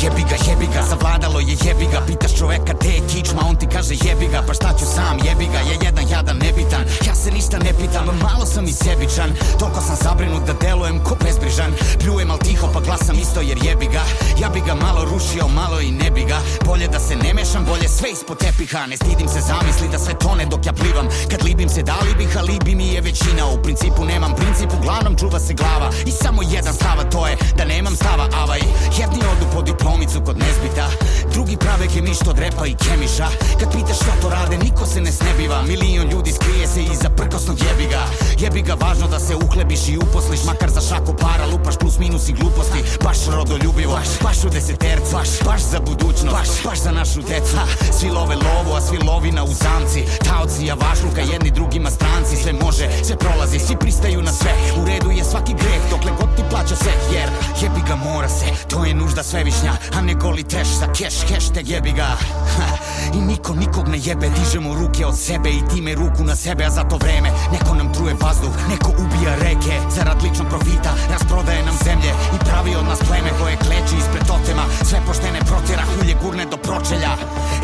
Jebi 0.01 0.23
ga, 0.29 0.35
jebi 0.47 0.67
ga, 0.73 0.81
savladalo 0.83 1.39
je 1.39 1.55
jebi 1.65 1.87
ga. 1.91 1.99
Pitaš 2.07 2.37
čoveka 2.37 2.73
te 2.73 2.87
je 2.87 3.01
kičma, 3.07 3.41
on 3.49 3.55
ti 3.55 3.67
kaže 3.67 3.93
jebi 4.05 4.27
ga. 4.27 4.43
Pa 4.47 4.53
šta 4.53 4.73
ću 4.79 4.85
sam, 4.85 5.17
jebi 5.27 5.45
ga, 5.45 5.59
je 5.59 5.75
jedan 5.83 6.05
jadan 6.11 6.37
nebitan. 6.37 6.83
Ja 7.07 7.15
se 7.15 7.31
ništa 7.31 7.57
ne 7.57 7.73
pitam, 7.73 8.05
malo 8.21 8.45
sam 8.45 8.65
i 8.65 8.71
sebičan. 8.71 9.29
Toliko 9.59 9.81
sam 9.81 9.95
zabrinut 10.03 10.43
da 10.47 10.53
delujem 10.53 11.03
ko 11.03 11.15
bezbrižan. 11.23 11.71
Pljujem 11.99 12.31
al 12.31 12.37
tiho 12.37 12.67
pa 12.73 12.79
glasam 12.79 13.15
isto 13.19 13.41
jer 13.41 13.57
jebi 13.63 13.85
ga 13.85 14.03
Ja 14.41 14.49
bi 14.49 14.61
ga 14.67 14.75
malo 14.75 15.05
rušio, 15.05 15.47
malo 15.47 15.81
i 15.81 15.91
ne 15.91 16.11
bi 16.11 16.23
ga. 16.23 16.39
Bolje 16.65 16.87
da 16.87 16.99
se 16.99 17.15
ne 17.15 17.33
mešam, 17.33 17.65
bolje 17.65 17.87
sve 17.89 18.11
ispod 18.11 18.37
tepiha. 18.37 18.85
Ne 18.85 18.97
stidim 18.97 19.27
se 19.27 19.39
zamisli 19.41 19.87
da 19.91 19.99
sve 19.99 20.13
tone 20.19 20.45
dok 20.45 20.65
ja 20.65 20.73
plivam. 20.73 21.07
Kad 21.31 21.43
libim 21.43 21.69
se 21.69 21.83
dali 21.83 22.15
bih, 22.17 22.37
a 22.37 22.41
libi 22.41 22.75
mi 22.75 22.87
je 22.87 23.01
većina. 23.01 23.45
U 23.45 23.61
principu 23.63 24.05
nemam 24.05 24.35
princip, 24.35 24.69
uglavnom 24.79 25.15
čuva 25.17 25.39
se 25.39 25.53
glava. 25.53 25.89
I 26.05 26.11
samo 26.11 26.41
jedan 26.41 26.73
stava, 26.73 27.03
to 27.03 27.27
je 27.27 27.37
da 27.57 27.65
nemam 27.65 27.95
stava 27.95 28.29
Avaj, 28.33 28.61
jedni 28.99 29.21
odu 29.33 29.45
po 29.53 29.61
diplomicu 29.61 30.21
kod 30.25 30.37
nezbita 30.37 30.89
Drugi 31.33 31.57
prave 31.57 31.87
kemišt 31.87 32.27
od 32.27 32.39
repa 32.39 32.65
i 32.65 32.75
kemiša. 32.83 33.27
Kad 33.59 33.71
pitaš 33.71 33.95
šta 33.95 34.13
to 34.21 34.29
rade, 34.29 34.57
niko 34.57 34.85
se 34.85 35.01
ne 35.01 35.11
snebiva. 35.11 35.61
Milion 35.61 36.07
ljudi 36.09 36.31
skrije 36.31 36.67
se 36.67 36.81
iza 36.83 37.09
prkosnog 37.09 37.57
jebiga. 37.67 38.01
Jebiga, 38.39 38.73
važno 38.73 39.07
da 39.07 39.19
se 39.19 39.35
uhlebiš 39.35 39.87
i 39.87 39.97
uposliš 39.97 40.43
Makar 40.45 40.69
za 40.69 40.81
šaku 40.81 41.13
para, 41.21 41.45
lupaš 41.51 41.77
plus 41.77 41.99
minus 41.99 42.29
i 42.29 42.33
gluposti 42.33 42.83
Baš 43.03 43.17
rodoljubivo, 43.27 43.99
baš, 44.23 44.28
baš 44.29 44.43
u 44.43 44.49
desetercu 44.49 45.11
Baš, 45.13 45.29
baš 45.45 45.61
za 45.61 45.79
budućnost, 45.79 46.35
baš, 46.37 46.49
baš 46.63 46.79
za 46.79 46.91
našu 46.91 47.21
decu. 47.21 47.55
Ha, 47.57 47.65
Svi 47.99 48.09
love 48.09 48.35
lovu, 48.35 48.75
a 48.75 48.81
svi 48.81 48.97
lovina 48.97 49.43
u 49.43 49.47
zamci. 49.47 50.03
Taoci 50.25 50.65
javašluka, 50.65 51.21
jedni 51.21 51.51
drugima 51.51 51.89
stranci. 51.89 52.35
Sve 52.35 52.53
može, 52.53 52.89
sve 53.03 53.15
prolazi, 53.17 53.59
svi 53.59 53.75
pristaju 53.75 54.21
na 54.21 54.31
sve. 54.31 54.51
U 54.81 54.85
redu 54.85 55.11
je 55.11 55.23
svaki 55.23 55.53
greh, 55.53 55.81
dokle 55.91 56.11
god 56.19 56.35
ti 56.35 56.43
plaća 56.49 56.75
se 56.75 56.91
Jer 57.13 57.29
jebi 57.61 57.81
ga 57.87 57.95
mora 57.95 58.29
se, 58.29 58.45
to 58.67 58.85
je 58.85 58.93
nužda 58.93 59.23
svevišnja. 59.23 59.73
A 59.97 60.01
ne 60.01 60.13
goli 60.13 60.43
treš 60.43 60.67
za 60.67 60.87
keš, 60.93 61.15
hashtag 61.33 61.69
jebi 61.69 61.91
ga. 61.91 62.09
Ha, 62.57 62.67
I 63.13 63.21
niko 63.21 63.55
nikog 63.55 63.87
ne 63.87 63.97
jebe, 64.03 64.29
dižemo 64.29 64.75
ruke 64.75 65.05
od 65.05 65.19
sebe 65.19 65.49
I 65.49 65.61
time 65.75 65.95
ruku 65.95 66.23
na 66.23 66.35
sebe, 66.35 66.65
a 66.65 66.69
za 66.69 66.83
to 66.83 66.97
vreme 66.97 67.31
Neko 67.51 67.75
nam 67.75 67.93
truje 67.93 68.15
vazduh, 68.21 68.53
neko 68.69 68.89
ubija 68.89 69.35
reke 69.35 69.73
Zarad 69.95 70.23
ličnog 70.23 70.47
profita, 70.49 70.91
rasprodaje 71.11 71.65
nam 71.65 71.75
zemlje 71.85 72.11
I 72.35 72.37
pravi 72.45 72.75
od 72.75 72.85
nas 72.85 72.99
pleme 72.99 73.29
koje 73.39 73.57
kleči 73.57 73.95
ispred 73.99 74.18
totema 74.19 74.63
Sve 74.89 74.99
poštene 75.07 75.39
protjera, 75.39 75.83
hulje 75.95 76.15
gurne 76.21 76.45
do 76.45 76.57
pročelja. 76.57 77.11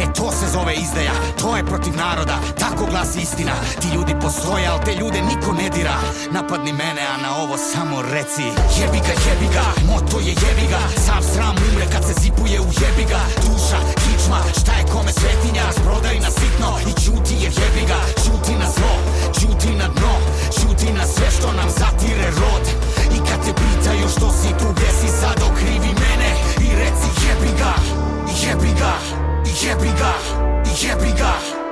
E 0.04 0.06
to 0.18 0.32
se 0.32 0.46
zove 0.54 0.74
izdaja, 0.76 1.16
to 1.42 1.58
je 1.58 1.66
protiv 1.66 1.94
naroda. 1.96 2.38
Tako 2.60 2.86
glasi 2.92 3.20
istina, 3.22 3.56
ti 3.82 3.88
ljudi 3.96 4.14
postoje, 4.22 4.68
al 4.68 4.80
te 4.86 4.94
ljude 4.96 5.22
niko 5.22 5.54
ne 5.54 5.70
dira. 5.70 5.98
Napadni 6.32 6.74
mene, 6.74 7.04
a 7.14 7.18
na 7.24 7.30
ovo 7.44 7.58
samo 7.58 8.02
reci. 8.02 8.48
Jebi 8.78 9.00
ga, 9.08 9.14
jebi 9.26 9.48
ga, 9.56 9.66
moto 9.92 10.20
je 10.20 10.34
jebi 10.44 10.66
ga. 10.74 10.82
Sav 11.06 11.22
sram 11.34 11.56
umre 11.70 11.86
kad 11.94 12.04
se 12.08 12.14
zipuje 12.22 12.58
u 12.62 12.70
jebi 12.82 13.06
ga. 13.12 13.22
Duša, 13.46 13.80
kičma, 14.02 14.40
šta 14.60 14.72
je 14.80 14.86
kome 14.94 15.12
svetinja? 15.20 15.64
Rasprodaj 15.66 16.20
na 16.20 16.32
sitno 16.38 16.70
i 16.90 16.92
ćuti 17.02 17.36
jer 17.44 17.52
jebi 17.62 17.84
ga. 17.92 18.00
Ćuti 18.24 18.54
na 18.62 18.68
zlo, 18.76 18.94
ćuti 19.40 19.70
na 19.82 19.88
dno 19.88 20.16
Ćuti 20.58 20.94
na 20.94 21.06
sve 21.06 21.28
što 21.38 21.52
nam 21.52 21.70
zatire 21.70 22.28
rod 22.42 22.66
I 23.12 23.18
kad 23.18 23.40
te 23.46 23.54
pitaju 23.54 24.10
što 24.10 24.32
si 24.32 24.50
tu, 24.60 24.66
gde 24.76 24.90
si 25.02 25.08
sad 25.08 25.38
okrivi 25.52 25.92
mene. 26.02 26.30
I 26.60 26.76
reci 26.76 27.10
jebi 27.28 27.52
ga, 27.58 27.74
jebi 28.44 28.72
ga, 28.80 28.94
jebi 29.64 29.92
ga, 30.00 30.14
jebi 30.82 31.12
ga 31.18 31.66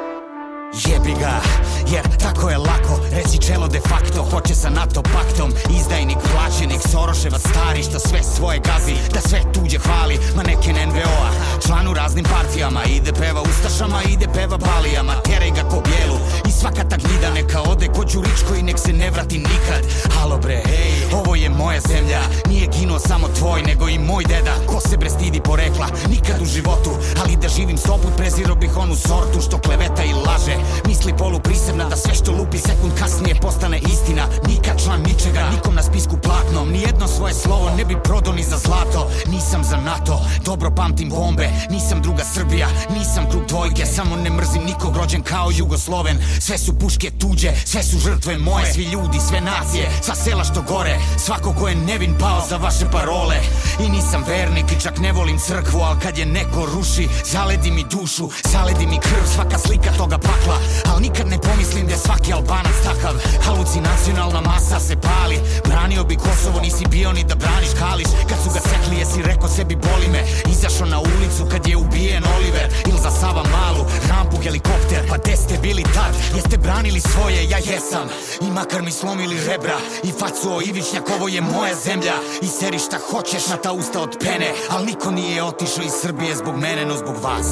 Jebi 0.73 1.13
ga, 1.19 1.41
jer 1.87 2.17
tako 2.17 2.49
je 2.49 2.57
lako 2.57 2.99
Reći 3.11 3.37
čelo 3.47 3.67
de 3.67 3.79
facto, 3.79 4.23
hoće 4.31 4.55
sa 4.55 4.69
NATO 4.69 5.01
paktom. 5.01 5.53
Izdajnik, 5.79 6.17
plaćenik, 6.31 6.81
Soroševac 6.91 7.41
stari 7.41 7.83
Što 7.83 7.99
sve 7.99 8.23
svoje 8.23 8.59
gazi, 8.59 8.95
da 9.13 9.21
sve 9.21 9.39
tuđe 9.53 9.77
hvali 9.79 10.19
Maneken 10.35 10.75
NVO-a, 10.75 11.29
član 11.67 11.87
u 11.87 11.93
raznim 11.93 12.25
partijama 12.25 12.83
Ide 12.83 13.11
peva 13.13 13.41
ustašama, 13.41 14.03
ide 14.09 14.27
peva 14.33 14.57
balijama 14.57 15.13
Teraj 15.25 15.51
ga 15.51 15.69
ko 15.69 15.81
bijelu 15.85 16.17
svaka 16.63 16.83
ta 16.83 16.97
gnida 16.97 17.29
Neka 17.33 17.61
ode 17.61 17.87
ko 17.87 18.03
Đuričko 18.03 18.55
i 18.55 18.63
nek 18.63 18.79
se 18.79 18.93
ne 18.93 19.11
vrati 19.11 19.37
nikad. 19.37 19.81
Halo 20.15 20.37
bre, 20.37 20.61
ej, 20.65 20.93
ovo 21.13 21.35
je 21.35 21.49
moja 21.49 21.79
zemlja. 21.87 22.21
Nije 22.49 22.67
ginuo 22.67 22.99
samo 22.99 23.27
tvoj, 23.27 23.61
nego 23.61 23.89
i 23.89 23.99
moj 23.99 24.23
deda. 24.23 24.55
Ko 24.67 24.79
se 24.79 24.97
bre 24.97 25.09
stidi 25.09 25.39
porekla, 25.39 25.87
nikad 26.09 26.41
u 26.41 26.45
životu. 26.45 26.91
Ali 27.21 27.35
da 27.35 27.47
živim 27.47 27.77
stoput, 27.77 28.15
preziro 28.17 28.55
bih 28.55 28.77
onu 28.77 28.95
sortu 28.95 29.41
Što 29.41 29.57
kleveta 29.57 30.03
i 30.03 30.13
laže. 30.13 30.55
Misli 30.87 31.13
polu 31.17 31.39
prisebna 31.39 31.89
da 31.89 31.95
sve 31.95 32.13
što 32.15 32.31
lupi 32.31 32.57
sekund 32.57 32.93
kasnije 32.99 33.35
postane 33.41 33.79
istina. 33.79 34.23
Nikad 34.47 34.83
član 34.83 35.01
ničega, 35.01 35.49
nikom 35.55 35.75
na 35.75 35.83
spisku 35.83 36.17
platnom 36.17 36.62
Nijedno 36.73 37.07
svoje 37.07 37.33
slovo 37.33 37.69
ne 37.77 37.85
bi 37.85 37.95
prodo 38.03 38.31
ni 38.31 38.43
za 38.43 38.57
zlato. 38.57 39.09
Nisam 39.27 39.63
za 39.63 39.77
NATO, 39.77 40.19
dobro 40.45 40.71
pamtim 40.75 41.09
bombe. 41.09 41.49
Nisam 41.69 42.01
druga 42.01 42.23
Srbija, 42.23 42.67
nisam 42.89 43.29
krug 43.29 43.45
dvojke. 43.45 43.85
Samo 43.85 44.15
ne 44.15 44.29
mrzim 44.29 44.63
nikog 44.63 44.97
rođen 44.97 45.21
kao 45.21 45.51
Jugosloven. 45.51 46.17
Sve 46.39 46.57
su 46.57 46.79
puške 46.79 47.11
tuđe, 47.19 47.51
sve 47.65 47.83
su 47.83 47.97
žrtve 47.99 48.37
moje. 48.37 48.73
Svi 48.73 48.83
ljudi, 48.83 49.19
sve 49.29 49.41
nacije, 49.41 49.91
sva 50.01 50.15
sela 50.15 50.43
što 50.43 50.61
gore. 50.61 50.99
Svako 51.17 51.53
ko 51.59 51.67
je 51.67 51.75
nevin 51.75 52.15
pao 52.19 52.41
za 52.49 52.57
vaše 52.57 52.85
parole. 52.91 53.35
I 53.79 53.89
nisam 53.89 54.23
vernik 54.27 54.71
i 54.71 54.81
čak 54.81 54.99
ne 54.99 55.11
volim 55.11 55.39
crkvu 55.39 55.79
Al 55.79 55.99
kad 55.99 56.17
je 56.17 56.25
neko 56.25 56.65
ruši, 56.65 57.07
zaledi 57.25 57.71
mi 57.71 57.83
dušu 57.91 58.29
Zaledi 58.51 58.85
mi 58.87 58.99
krv, 58.99 59.25
svaka 59.35 59.57
slika 59.57 59.91
toga 59.97 60.17
pakla 60.17 60.57
Al 60.93 61.01
nikad 61.01 61.27
ne 61.27 61.37
pomislim 61.37 61.85
da 61.85 61.91
je 61.91 61.97
svaki 61.97 62.33
albanac 62.33 62.75
takav. 62.83 63.13
Halucinacionalna 63.45 64.41
masa 64.41 64.79
se 64.79 64.95
pali 64.95 65.39
Branio 65.65 66.03
bi 66.03 66.15
Kosovo, 66.15 66.59
nisi 66.63 66.85
bio 66.89 67.11
ni 67.11 67.23
da 67.23 67.35
braniš 67.35 67.73
Kališ, 67.79 68.07
kad 68.29 68.37
su 68.43 68.49
ga 68.55 68.59
sekli 68.69 68.99
jesi 68.99 69.21
rekao 69.21 69.49
sebi 69.49 69.75
boli 69.75 70.07
me. 70.11 70.21
Izašao 70.51 70.87
na 70.87 70.99
ulicu 70.99 71.43
kad 71.51 71.67
je 71.67 71.77
ubijen 71.77 72.23
Oliver. 72.37 72.67
Il 72.89 72.97
za 73.03 73.11
Sava 73.11 73.43
Malu, 73.55 73.83
rampu 74.09 74.37
helikopter. 74.43 75.01
Pa 75.09 75.17
gde 75.17 75.35
ste 75.35 75.57
bili 75.61 75.83
tad, 75.83 76.13
jeste 76.35 76.57
branili 76.57 76.99
svoje, 76.99 77.49
ja 77.49 77.57
jesam. 77.57 78.07
I 78.41 78.51
makar 78.51 78.81
mi 78.81 78.91
slomili 78.91 79.37
rebra. 79.47 79.77
I 80.03 80.11
facu 80.19 80.55
o 80.55 80.61
Ivičnjak, 80.61 81.09
ovo 81.15 81.27
je 81.27 81.41
moja 81.41 81.75
zemlja. 81.75 82.15
I 82.41 82.47
seri 82.47 82.79
šta 82.79 82.97
hoćeš 83.11 83.47
na 83.47 83.57
ta 83.57 83.71
usta 83.71 84.01
od 84.01 84.17
pene. 84.19 84.49
Al 84.69 84.85
niko 84.85 85.11
nije 85.11 85.43
otišao 85.43 85.83
iz 85.83 85.93
Srbije 86.01 86.35
zbog 86.35 86.55
mene, 86.57 86.85
no 86.85 86.97
zbog 86.97 87.15
vas. 87.23 87.47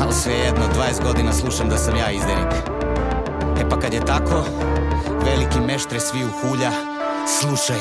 Al 0.00 0.12
svejedno, 0.12 0.64
20 0.76 1.02
godina 1.02 1.32
slušam 1.32 1.68
da 1.68 1.78
sam 1.78 1.96
ja 1.96 2.10
izdenik 2.10 2.52
E 3.60 3.68
pa 3.70 3.80
kad 3.80 3.94
je 3.94 4.04
tako, 4.04 4.44
veliki 5.24 5.60
meštre 5.60 6.00
svi 6.00 6.24
u 6.24 6.28
hulja 6.40 6.93
Slušaj, 7.26 7.80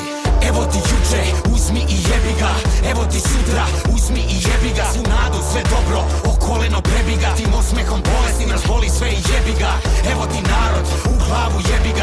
evo 0.50 0.66
ti 0.72 0.78
juče, 0.78 1.22
uzmi 1.56 1.80
i 1.80 1.98
jebi 2.08 2.34
ga. 2.40 2.52
Evo 2.92 3.04
ti 3.12 3.20
sutra, 3.20 3.66
uzmi 3.96 4.20
i 4.20 4.36
jebi 4.46 4.72
ga. 4.78 4.86
Svu 4.94 5.04
nadu, 5.14 5.40
sve 5.52 5.62
dobro, 5.74 6.00
o 6.26 6.32
koleno 6.46 6.82
prebi 6.82 7.16
ga 7.22 7.36
Tim 7.36 7.54
osmehom 7.54 8.02
bolesnim 8.12 8.50
razboli 8.52 8.90
sve 8.90 9.10
i 9.10 9.22
jebi 9.30 9.54
ga. 9.60 9.72
Evo 10.12 10.24
ti 10.32 10.40
narod, 10.52 10.86
u 11.12 11.16
glavu 11.26 11.60
jebi 11.70 11.92
ga 12.00 12.03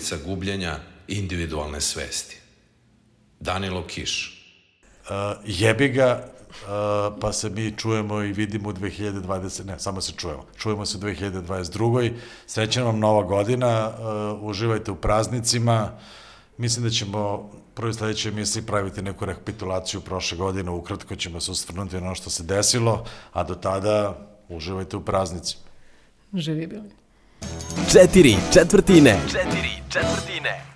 posledica 0.00 0.28
gubljenja 0.28 0.78
individualne 1.08 1.80
svesti. 1.80 2.36
Danilo 3.40 3.86
Kiš 3.86 4.36
Uh, 5.00 5.16
jebi 5.44 5.88
ga, 5.88 6.24
uh, 6.48 7.18
pa 7.20 7.32
se 7.32 7.50
mi 7.50 7.74
čujemo 7.76 8.22
i 8.22 8.32
vidimo 8.32 8.68
u 8.68 8.72
2020, 8.72 9.64
ne, 9.64 9.78
samo 9.78 10.00
se 10.00 10.12
čujemo. 10.12 10.46
Čujemo 10.58 10.86
se 10.86 10.98
u 10.98 11.00
2022. 11.00 12.12
Srećna 12.46 12.82
vam 12.82 12.98
nova 12.98 13.22
godina, 13.22 13.88
uh, 13.88 14.48
uživajte 14.48 14.90
u 14.90 14.96
praznicima, 14.96 15.98
Mislim 16.58 16.84
da 16.84 16.90
ćemo 16.90 17.50
prvi 17.74 17.94
sledeće 17.94 18.28
emisiji 18.28 18.62
praviti 18.62 19.02
neku 19.02 19.24
rekapitulaciju 19.24 20.00
prošle 20.00 20.38
godine, 20.38 20.70
ukratko 20.70 21.16
ćemo 21.16 21.40
se 21.40 21.50
osvrnuti 21.50 21.96
na 21.96 22.06
ono 22.06 22.14
što 22.14 22.30
se 22.30 22.42
desilo, 22.42 23.04
a 23.32 23.44
do 23.44 23.54
tada 23.54 24.28
uživajte 24.48 24.96
u 24.96 25.04
praznici. 25.04 25.56
Živi 26.34 26.66
bili. 26.66 26.90
Četiri 27.92 28.36
četvrtine. 28.52 29.20
Četiri 29.32 29.79
četvrtine. 29.90 30.69